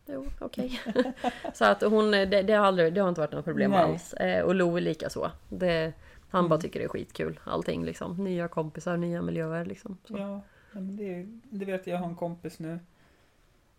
[0.06, 0.80] Jo, okej.
[1.54, 3.80] så att hon, det, det, har aldrig, det har inte varit något problem Nej.
[3.80, 4.14] alls.
[4.14, 5.30] Eh, och Lo är lika så.
[5.48, 5.92] Det,
[6.30, 6.48] han Mm.
[6.48, 7.40] bara tycker det är skitkul.
[7.44, 8.24] Allting liksom.
[8.24, 9.98] Nya kompisar, nya miljöer liksom.
[10.04, 10.16] Så.
[10.18, 10.40] Ja,
[10.72, 11.26] ja, men det,
[11.58, 11.94] det vet jag.
[11.94, 12.78] Jag har en kompis nu.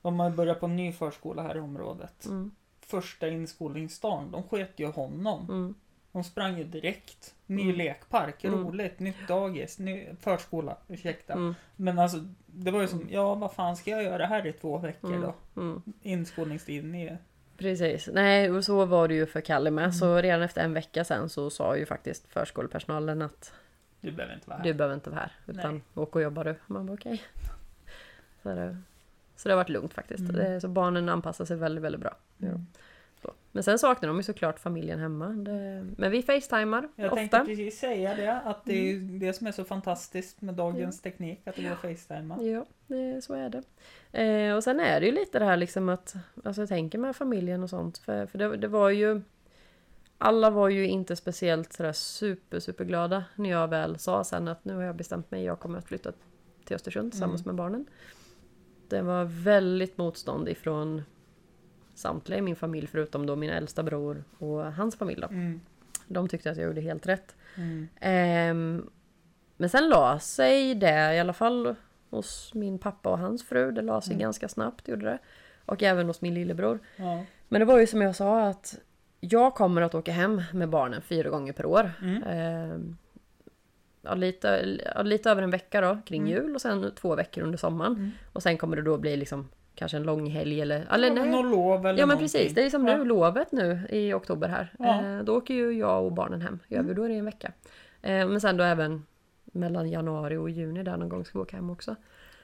[0.01, 2.25] De har börjat på en ny förskola här i området.
[2.25, 2.51] Mm,
[2.88, 5.49] Första inskolningsdagen, de sket ju honom.
[5.49, 5.75] mm,
[6.11, 7.36] De sprang ju direkt.
[7.45, 7.75] Ny Mm.
[7.75, 8.59] lekpark, Mm.
[8.67, 11.34] roligt, nytt dagis, ny förskola, ursäkta.
[11.34, 14.53] mm, Men alltså, det var ju som, ja vad fan ska jag göra här i
[14.53, 15.61] två veckor mm, då?
[15.61, 15.81] mm.
[16.01, 17.17] Inskolningstiden är
[17.57, 18.09] Precis.
[18.13, 19.84] Nej, och så var det ju för Kalle med.
[19.84, 19.93] Mm.
[19.93, 23.53] Så redan efter en vecka sen så sa ju faktiskt förskolepersonalen att
[24.01, 24.63] Du behöver inte vara här.
[24.65, 25.31] du behöver inte vara här.
[25.45, 25.81] Utan Nej.
[25.95, 26.55] åk och jobba du.
[26.67, 27.21] Man bara okej.
[28.43, 28.77] Så, det,
[29.36, 30.19] så det har varit lugnt faktiskt.
[30.29, 30.36] Mm.
[30.36, 32.15] Det, så barnen anpassar sig väldigt, väldigt bra.
[32.43, 32.49] Ja.
[32.49, 32.65] Mm.
[33.51, 35.27] Men sen saknar de ju såklart familjen hemma.
[35.29, 37.15] Det, men vi facetimar Jag ofta.
[37.15, 39.19] tänkte precis säga det, att det är Mm.
[39.19, 42.37] det som är så fantastiskt med dagens teknik, att det går att facetima.
[42.41, 42.65] Ja,
[43.21, 43.63] så är det.
[44.23, 47.15] Eh, och sen är det ju lite det här liksom att, alltså jag tänker med
[47.15, 47.97] familjen och sånt.
[47.97, 49.21] För, för det, det var ju,
[50.17, 54.65] alla var ju inte speciellt sådär super, super glada när jag väl sa sen att
[54.65, 56.11] nu har jag bestämt mig, jag kommer att flytta
[56.65, 57.55] till Östersund tillsammans Mm.
[57.55, 57.85] med barnen.
[58.87, 61.01] Det var väldigt motstånd ifrån
[61.93, 65.27] samtliga i min familj förutom då min äldsta bror och hans familj då.
[65.27, 65.61] Mm.
[66.07, 67.35] De tyckte att jag gjorde helt rätt.
[67.55, 67.87] Mm.
[68.01, 68.89] Ehm,
[69.57, 71.75] men sen la sig det, i alla fall
[72.09, 74.21] hos min pappa och hans fru, det la sig Mm.
[74.21, 75.17] ganska snabbt, gjorde det.
[75.65, 76.79] Och även hos min lillebror.
[76.95, 77.23] Ja.
[77.49, 78.79] Men det var ju som jag sa att
[79.19, 81.91] jag kommer att åka hem med barnen fyra gånger per år.
[82.27, 82.97] Ehm,
[84.01, 86.31] ja, lite, ja, lite över en vecka då, kring Mm.
[86.33, 87.93] jul och sen två veckor under sommaren.
[87.95, 88.11] Mm.
[88.33, 90.88] Och sen kommer det då bli liksom kanske en lång helg eller...
[90.91, 91.30] eller Ja, nej.
[91.30, 92.24] Något lov eller Ja men någonting.
[92.41, 92.97] precis, det är som Ja.
[92.97, 94.74] nu, lovet nu i oktober här.
[94.80, 95.03] Ja.
[95.05, 96.59] Eh, då åker ju jag och barnen hem.
[96.67, 96.95] Gör vi, Mm.
[96.95, 97.51] då är det en vecka.
[98.01, 99.05] Eh, men sen då även
[99.45, 101.95] mellan januari och juni där någon gång ska vi åka hem också.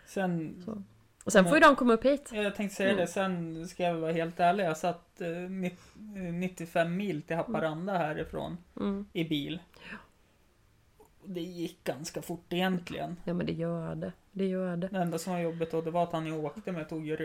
[0.06, 0.84] Sen, Så.
[1.24, 2.30] Och sen får ju de komma upp hit.
[2.34, 3.02] jag tänkte säga Mm.
[3.02, 4.64] det, sen ska jag vara helt ärlig.
[4.66, 9.06] Jag satt eh, nitt- eh, 95 mil till Haparanda härifrån Mm.
[9.14, 9.60] i bil.
[11.26, 13.16] Det gick ganska fort egentligen.
[13.24, 14.12] Ja men det gör det.
[14.32, 14.88] Det gör det.
[14.88, 17.16] Det enda som var jobbigt då, det var att han åkte med tog ju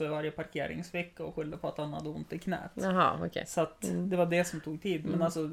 [0.00, 2.70] vid varje parkeringsvecka och skyllde på att han hade ont i knät.
[2.74, 3.44] Jaha okej.
[3.46, 4.10] Så att Mm.
[4.10, 5.04] det var det som tog tid.
[5.04, 5.22] Men Mm.
[5.22, 5.50] alltså,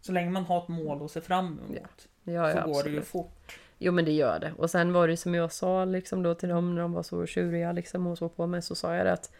[0.00, 2.90] så länge man har ett mål att se fram emot Ja, så ja, går det
[2.90, 3.58] ju fort.
[3.78, 4.52] Jo men det gör det.
[4.58, 7.26] Och sen var det som jag sa liksom då till dem när de var så
[7.26, 9.32] tjuriga liksom och så på mig så sa jag det att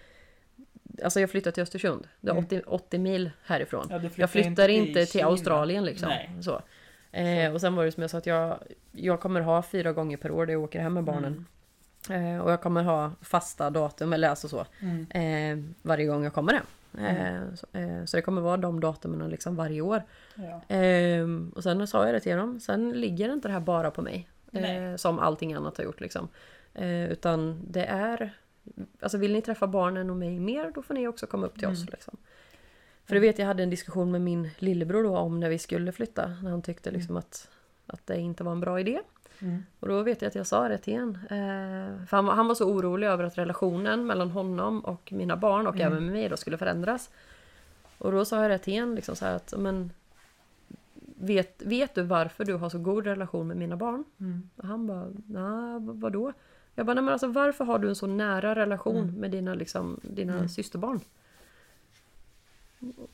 [1.05, 2.09] Alltså jag flyttar till Östersund.
[2.21, 2.45] Det är Mm.
[2.45, 3.87] 80, 80 mil härifrån.
[3.91, 5.27] Ja, Jag flyttar inte till Kina.
[5.27, 6.09] Australien liksom.
[6.09, 6.31] Nej.
[6.43, 6.61] Så.
[7.15, 8.59] Eh, och sen var det som jag sa att jag,
[8.93, 11.47] jag kommer ha fyra gånger per år där jag åker hem med barnen.
[12.11, 15.07] Eh, och jag kommer ha fasta datum, eller alltså så, Mm.
[15.11, 16.65] eh, varje gång jag kommer hem.
[16.99, 17.57] Eh, Mm.
[17.57, 20.03] så, eh, så det kommer vara de datumen liksom varje år.
[20.35, 20.77] Ja.
[20.77, 24.03] Eh, och sen sa jag det till dem, sen ligger inte det här bara på
[24.03, 24.29] mig.
[24.53, 26.29] Eh, som allting annat har gjort liksom.
[27.11, 28.35] Utan det är,
[29.01, 31.69] alltså vill ni träffa barnen och mig mer, då får ni också komma upp till
[31.69, 31.79] oss.
[31.81, 31.89] Mm.
[31.93, 32.17] Liksom.
[33.07, 35.93] För det vet jag hade en diskussion med min lillebror då om när vi skulle
[35.93, 36.29] flytta.
[36.43, 37.49] När han tyckte liksom att,
[37.87, 39.01] att det inte var en bra idé.
[39.39, 39.63] Mm.
[39.81, 41.11] Och då vet jag att jag sa det till en.
[41.15, 45.37] Eh, för han, var- han var så orolig över att relationen mellan honom och mina
[45.37, 45.87] barn och Mm.
[45.87, 47.11] även med mig då skulle förändras.
[47.99, 49.91] Och då sa jag det till en liksom så här att men
[51.19, 54.05] vet, vet du varför du har så god relation med mina barn?
[54.21, 54.51] Mm.
[54.57, 56.33] Och han bara, nej vadå?
[56.75, 59.15] Jag bara, nej men alltså varför har du en så nära relation Mm.
[59.15, 60.49] med dina, liksom, dina Mm.
[60.49, 61.01] systerbarn?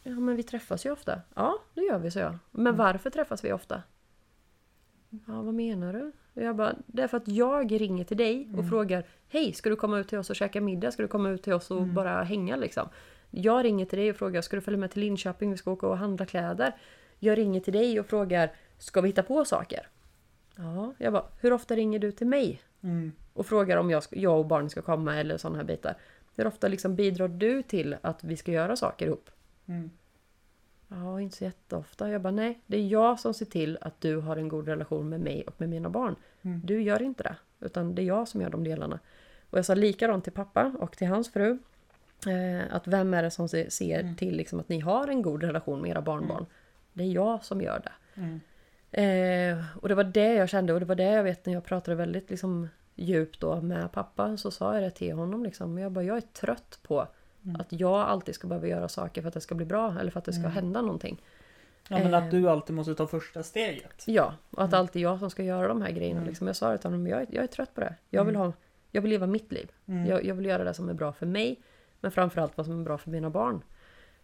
[0.03, 1.21] Ja men vi träffas ju ofta.
[1.35, 2.39] Ja det gör vi, så jag.
[2.51, 2.77] Men Mm.
[2.77, 3.83] varför träffas vi ofta?
[5.11, 6.13] Ja vad menar du?
[6.35, 8.69] Och Jag bara, det är för att jag ringer till dig och Mm.
[8.69, 10.91] frågar Hej, ska du komma ut till oss och käka middag?
[10.91, 11.95] Ska du komma ut till oss och Mm.
[11.95, 12.89] bara hänga liksom?
[13.31, 15.51] Jag ringer till dig och frågar, ska du följa med till Linköping?
[15.51, 16.77] Vi ska åka och handla kläder.
[17.19, 19.87] Jag ringer till dig och frågar, ska vi hitta på saker?
[20.57, 22.61] Ja, jag bara, hur ofta ringer du till mig?
[22.83, 23.13] Mm.
[23.33, 25.95] och frågar om jag, jag och barnen ska komma eller sådana här bitar.
[26.37, 29.31] Hur ofta liksom bidrar du till att vi ska göra saker ihop?
[29.71, 29.91] Mm.
[30.89, 32.11] Ja, inte så jätteofta.
[32.11, 35.09] Jag bara, nej, det är jag som ser till att du har en god relation
[35.09, 36.17] med mig och med mina barn.
[36.43, 36.61] Mm.
[36.65, 38.99] Du gör inte det, utan det är jag som gör de delarna.
[39.51, 41.59] Och jag sa likadant till pappa och till hans fru.
[42.27, 44.17] Eh, att vem är det som se- ser Mm.
[44.17, 46.39] till liksom att ni har en god relation med era barnbarn?
[46.39, 46.51] Mm.
[46.93, 47.93] Det är jag som gör det.
[48.21, 48.41] Mm.
[48.93, 51.65] Eh, och det var det jag kände och det var det jag vet när jag
[51.65, 55.79] pratade väldigt liksom, djupt då med pappa så sa jag det till honom liksom.
[55.79, 57.07] Jag bara, jag är trött på
[57.45, 57.61] Mm.
[57.61, 60.19] att jag alltid ska behöva göra saker för att det ska bli bra eller för
[60.19, 60.53] att det ska Mm.
[60.53, 61.23] hända någonting.
[61.89, 62.25] Ja men Eh.
[62.25, 64.05] att du alltid måste ta första steget.
[64.07, 64.81] Ja, och att Mm.
[64.81, 66.19] alltid jag som ska göra de här grejerna.
[66.21, 66.29] Mm.
[66.29, 66.47] Liksom.
[66.47, 67.95] Jag sa det till honom, jag är, jag är trött på det.
[68.11, 68.47] Jag vill, Mm.
[68.47, 68.53] ha,
[68.91, 69.71] jag vill leva mitt liv.
[70.09, 71.61] Jag, jag vill göra det som är bra för mig.
[72.01, 73.63] Men framförallt vad som är bra för mina barn.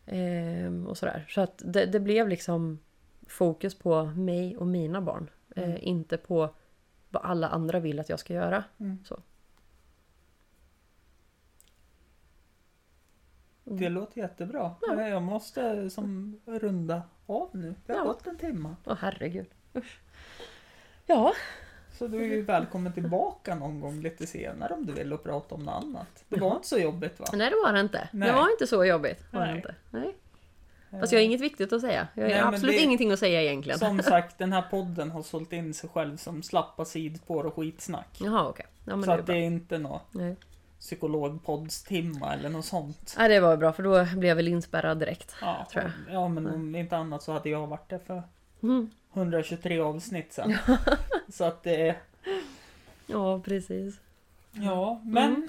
[0.07, 1.25] Ehm, och sådär.
[1.29, 2.79] Så att det, det blev liksom
[3.27, 5.31] fokus på mig och mina barn.
[5.57, 6.55] Eh, inte på
[7.11, 8.65] vad alla andra vill att jag ska göra.
[9.05, 9.19] Så.
[13.67, 13.79] Mm.
[13.81, 14.75] Det låter jättebra.
[14.81, 15.09] Ja.
[15.09, 17.75] Jag måste som runda av nu.
[17.87, 18.05] Det har Ja.
[18.07, 18.75] gått en timme.
[18.85, 19.47] Åh herregud.
[19.77, 19.99] Usch.
[21.07, 21.33] Ja,
[21.93, 25.55] Så du är ju välkommen tillbaka någon gång lite senare om du vill och prata
[25.55, 26.25] om något annat.
[26.29, 27.27] Det var inte så jobbigt va?
[27.33, 28.09] nej det var det inte.
[28.13, 28.29] Nej.
[28.29, 29.25] Det var inte så jobbigt.
[29.31, 29.57] Var Nej.
[29.57, 29.75] inte.
[29.91, 30.15] Nej.
[31.01, 32.09] Fast jag har inget viktigt att säga.
[32.15, 33.79] Jag har Nej, absolut det- ingenting att säga egentligen.
[33.79, 38.19] Som sagt, den här podden har sålt in sig själv som slappa sidspår och skitsnack.
[38.21, 38.67] Jaha okej.
[38.85, 40.37] Ja, men så det är att det är inte något Nej.
[40.87, 43.15] Psykologpoddstimma eller något sånt.
[43.19, 45.35] Nej, det var bra för då blev jag väl inspärrad direkt.
[45.41, 46.15] Ja, tror jag.
[46.15, 48.23] ja men om inte annat så hade jag varit det för
[48.63, 48.91] Mm.
[49.15, 50.55] 123 avsnitt sen.
[51.29, 51.97] så att det.
[53.07, 53.95] Ja, precis.
[54.53, 55.49] Ja, men...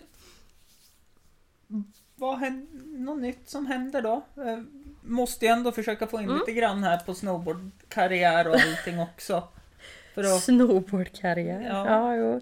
[1.70, 1.84] Mm.
[2.16, 4.22] Vad händer, något nytt som händer då?
[4.44, 4.60] Eh,
[5.02, 6.38] Måste ju ändå försöka få in Mm.
[6.40, 9.44] lite grann här på snowboardkarriär och allting också.
[10.14, 11.62] För att, Snowboardkarriär.
[11.62, 11.86] Ja.
[11.88, 12.42] Ja, jo.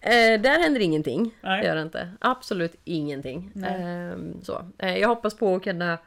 [0.00, 1.34] Eh, där händer ingenting.
[1.40, 1.60] Nej.
[1.60, 2.10] Det gör det inte.
[2.20, 3.52] Absolut ingenting.
[3.66, 4.64] Ehm, så.
[4.78, 5.98] Eh, jag hoppas på att kunna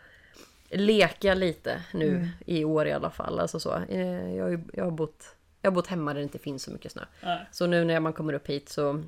[0.70, 2.28] leka lite nu Mm.
[2.46, 3.39] i år i alla fall.
[3.39, 3.80] Alltså så.
[3.89, 6.72] Eh, jag, har jag, har bott, jag har bott hemma där det inte finns så
[6.72, 7.02] mycket snö.
[7.24, 7.39] nej.
[7.52, 9.04] Så nu när man kommer upp hit så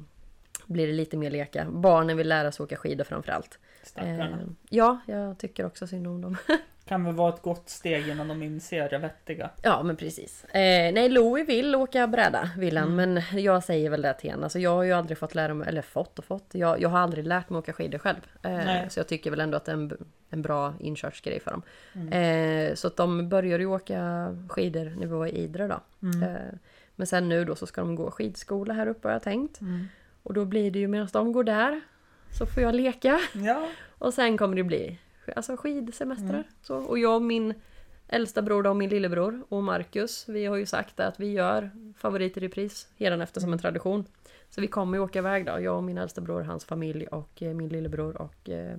[0.65, 1.65] blir det lite mer leka.
[1.69, 3.59] Barnen vill lära sig åka skidor framförallt.
[3.95, 4.25] Eh,
[4.69, 6.37] ja, jag tycker också synd om dem.
[6.87, 9.49] Kan väl vara ett gott steg innan de inser det vettiga.
[9.61, 10.43] Ja men precis.
[10.45, 13.13] Eh, nej Louie vill åka bräda vill han Mm.
[13.13, 14.43] men jag säger väl det till henne.
[14.43, 16.45] Alltså, jag har ju aldrig fått lära mig, eller fått och fått.
[16.51, 18.19] Jag, jag har aldrig lärt mig åka skidor själv.
[18.41, 19.97] Eh, så jag tycker väl ändå att det är en,
[20.29, 21.61] en bra inkörsgrej för dem.
[21.93, 22.69] Mm.
[22.69, 25.79] Eh, så att de började ju åka skidor när vi var i Idre då.
[26.07, 26.23] Mm.
[26.23, 26.39] Eh,
[26.95, 29.61] men sen nu då så ska de gå skidskola här uppe har jag tänkt.
[29.61, 29.87] Mm.
[30.23, 31.81] Och då blir det ju medan de går där
[32.31, 33.19] så får jag leka.
[33.33, 33.67] Ja,
[33.97, 34.99] Och sen kommer det bli
[35.35, 36.29] alltså skidsemestrar.
[36.29, 36.43] Mm.
[36.61, 36.77] Så.
[36.77, 37.53] Och jag och min
[38.07, 41.71] äldsta bror då, och min lillebror och Marcus, vi har ju sagt att vi gör
[41.97, 44.05] favorit i repris efter som en tradition.
[44.49, 47.41] Så vi kommer ju åka iväg då, jag och min äldsta bror, hans familj och
[47.41, 48.77] eh, min lillebror och eh,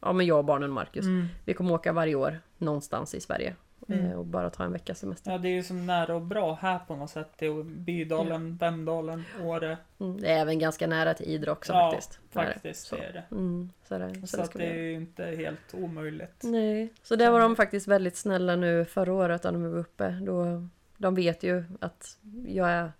[0.00, 1.04] ja men jag och barnen och Marcus.
[1.04, 1.26] mm.
[1.44, 3.56] Vi kommer åka varje år någonstans i Sverige.
[3.88, 4.06] Mm.
[4.06, 5.30] Eh, och bara ta en veckas semester.
[5.32, 7.28] ja, det är ju som nära och bra här på något sätt.
[7.38, 9.78] Det är Bydalen, Vemdalen, Åre.
[10.00, 12.20] Mm, det är även ganska nära till Idre också Ja, faktiskt.
[12.30, 12.96] Faktiskt, Så.
[12.96, 13.24] är det.
[13.30, 14.14] Mm, så är det.
[14.20, 16.40] Så Så det att det är ju inte helt omöjligt.
[16.42, 20.10] Nej, så där var de faktiskt väldigt snälla nu förra året när de var uppe.
[20.10, 20.66] Då,
[20.96, 22.92] de vet ju att jag är,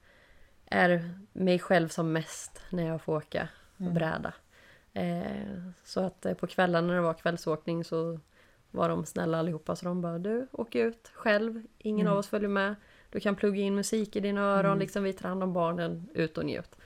[0.67, 3.49] är mig själv som mest när jag får åka
[3.81, 3.95] Mm.
[3.95, 4.35] bräda.
[4.93, 8.21] Eh, så att eh, på kvällarna när det var kvällsåkning så
[8.73, 9.77] var de snälla allihopa.
[9.77, 11.63] Så de bara du, åk ut själv.
[11.79, 12.13] Ingen Mm.
[12.13, 12.75] av oss följer med.
[13.11, 14.67] Du kan plugga in musik i dina öron.
[14.67, 14.79] Mm.
[14.79, 16.09] Liksom vi tar hand om barnen.
[16.15, 16.77] Ut och njut.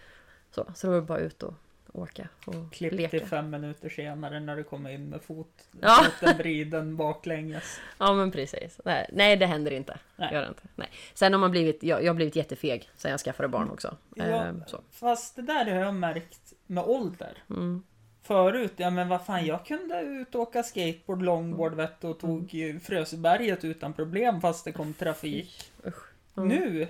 [0.51, 1.55] Så, så det var bara ut och
[1.93, 3.09] åka och Klipp leka.
[3.19, 6.05] till fem minuter senare när du kommer in med fot, Ja.
[6.21, 7.81] foten vriden baklänges.
[7.99, 8.81] Ja men precis.
[8.85, 9.99] Nej, nej det händer inte.
[10.17, 10.33] Nej.
[10.35, 10.63] Gör det inte.
[10.75, 10.89] Nej.
[11.15, 13.97] Sen har man blivit, jag, jag har blivit jättefeg sen jag skaffade barn också.
[14.15, 14.25] Ja.
[14.25, 14.81] Ehm, så.
[14.91, 17.39] Fast det där har jag märkt med ålder.
[17.51, 17.83] Mm.
[18.27, 22.19] Förut, ja men vad fan, jag kunde ut och åka skateboard, longboard vet du, och
[22.19, 25.73] tog ju Frösberget utan problem fast det kom trafik.
[25.87, 26.05] Usch.
[26.37, 26.49] Mm.
[26.49, 26.89] Nu,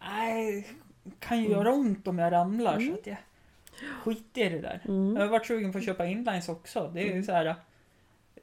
[0.00, 0.68] nej,
[1.18, 1.58] kan ju Mm.
[1.58, 2.88] göra ont om jag ramlar Mm.
[2.88, 3.16] så att jag
[4.02, 4.80] skiter i det där.
[4.88, 5.16] Mm.
[5.16, 6.90] Jag har varit sugen på att köpa inlines också.
[6.94, 7.24] Det är ju Mm.
[7.24, 7.54] så här.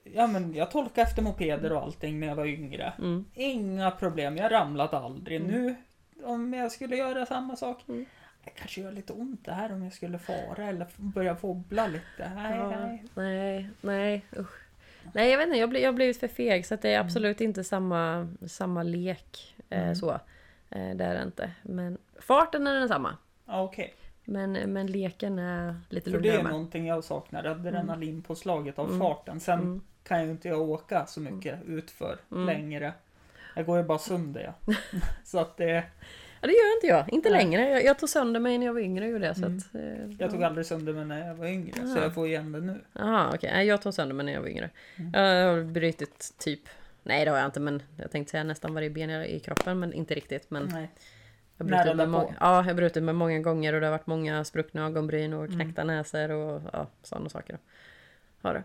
[0.04, 2.94] Ja men jag tolkade efter mopeder och allting när jag var yngre.
[3.00, 3.26] Mm.
[3.34, 5.42] Inga problem, jag ramlat aldrig.
[5.42, 5.52] Mm.
[5.52, 5.76] Nu,
[6.24, 7.84] om jag skulle göra samma sak.
[8.48, 8.54] Mm.
[8.56, 12.32] det kanske gör lite ont det här om jag skulle fara eller börja wobbla lite.
[12.36, 13.04] Nej, Ja, nej.
[13.16, 14.56] nej, nej, usch.
[15.14, 17.64] Nej, jag vet inte, jag blir, jag blir för feg så det är absolut inte
[17.64, 19.56] samma, samma lek.
[19.70, 19.96] Eh, Mm.
[19.96, 20.12] så.
[20.70, 21.52] Eh, det är det inte.
[21.62, 23.18] Men farten är densamma.
[23.46, 23.94] Ja, Okej.
[24.26, 29.00] Men, men leken är lite För det lugnare är någonting jag saknar, adrenalinpåslaget av Mm.
[29.00, 29.40] farten.
[29.40, 29.82] Sen Mm.
[30.04, 32.46] kan ju inte jag åka så mycket utför Mm.
[32.46, 32.94] längre.
[33.56, 34.74] Jag går ju bara sönder ja.
[35.24, 35.84] så att det,
[36.42, 37.14] Ja, det gör inte jag.
[37.14, 37.44] Inte Nej.
[37.44, 37.70] längre.
[37.70, 39.08] Jag, jag tog sönder mig när jag var yngre.
[39.08, 39.58] Gjorde jag, så Mm.
[39.58, 40.48] att, eh, jag tog ja.
[40.48, 41.74] aldrig sönder mig när jag var yngre.
[41.88, 42.00] Så Aha.
[42.02, 42.82] jag får igen det nu.
[42.94, 43.50] Jaha, okej.
[43.54, 44.70] Nej, Jag tog sönder mig när jag var yngre.
[44.96, 45.12] Mm.
[45.14, 46.60] Jag har brutit typ...
[47.04, 49.80] Nej, det har jag inte, men jag tänkte säga nästan varje ben i i kroppen,
[49.80, 50.50] men inte riktigt.
[50.52, 50.90] Men Nej.
[51.58, 52.12] jag brutit med därpå.
[52.12, 55.34] många, ja, jag har brutit med många gånger och det har varit många spruckna ögonbryn
[55.34, 55.60] och Mm.
[55.60, 57.58] knäckta näsor och ja, sådana saker.
[58.42, 58.64] Har det.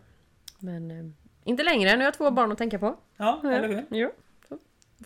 [0.58, 1.04] Men eh,
[1.44, 1.90] inte längre.
[1.90, 2.96] Nu har jag två barn att tänka på.
[3.16, 3.84] Ja, eller hur?
[3.90, 4.10] Jo.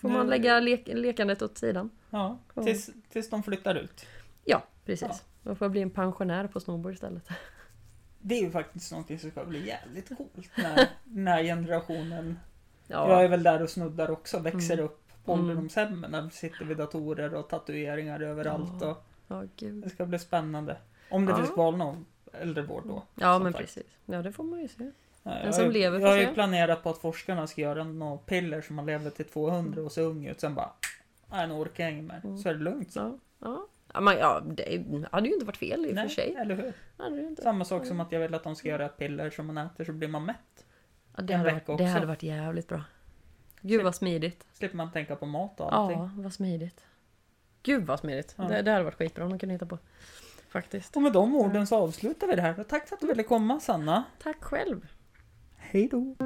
[0.00, 1.90] Får man lägga lek lekandet åt sidan.
[2.10, 2.62] Ja, Ja.
[2.62, 4.06] tills, tills de flyttar ut.
[4.44, 5.22] Ja, precis.
[5.42, 7.28] Då får jag bli en pensionär på snowboard istället.
[8.20, 12.38] Det är ju faktiskt någonting som ska bli jävligt coolt när den här generationen,
[12.88, 14.84] Ja, jag är väl där och snuddar också, växer Mm.
[14.84, 15.44] upp på Mm.
[15.44, 18.72] ålderdomshemmen när vi sitter vid datorer och tatueringar överallt.
[18.80, 18.90] Ja.
[19.28, 20.76] Och ja det ska bli spännande.
[21.10, 21.36] Om det Ja.
[21.38, 23.02] finns kvar någon äldrevård då.
[23.14, 23.64] Ja, men sagt.
[23.64, 23.86] precis.
[24.06, 24.90] Ja, det får man ju se.
[25.28, 27.84] Ja, Den jag, som har- lever jag har ju planerat på att forskarna ska göra
[27.84, 30.40] något piller som man lever till 200 och ser ung ut.
[30.40, 30.72] Sen bara,
[31.30, 32.20] nej nu orkar jag inget mer.
[32.24, 32.38] Mm.
[32.38, 32.92] Så är det lugnt.
[32.94, 33.66] Ja, ja.
[33.94, 36.34] Ja, men, ja, det hade ju inte varit fel i och för sig.
[36.34, 36.72] eller hur?
[37.28, 37.42] Inte.
[37.42, 39.84] Samma sak som att jag vill att de ska göra ett piller som man äter
[39.84, 40.64] så blir man mätt.
[41.16, 42.82] Ja, det, en hade varit, det hade varit jävligt bra.
[43.60, 44.46] Gud vad smidigt.
[44.52, 45.98] Slipper man tänka på mat och allting.
[45.98, 46.84] Ja, vad smidigt.
[47.62, 48.34] Gud vad smidigt.
[48.38, 48.44] Ja.
[48.44, 49.78] Det, det hade varit skitbra om de kunde hitta på.
[50.48, 50.96] Faktiskt.
[50.96, 52.64] Och med de orden så avslutar vi det här.
[52.68, 54.04] Tack för att du ville komma Sanna.
[54.22, 54.86] Tack själv.
[55.72, 56.16] Hej då!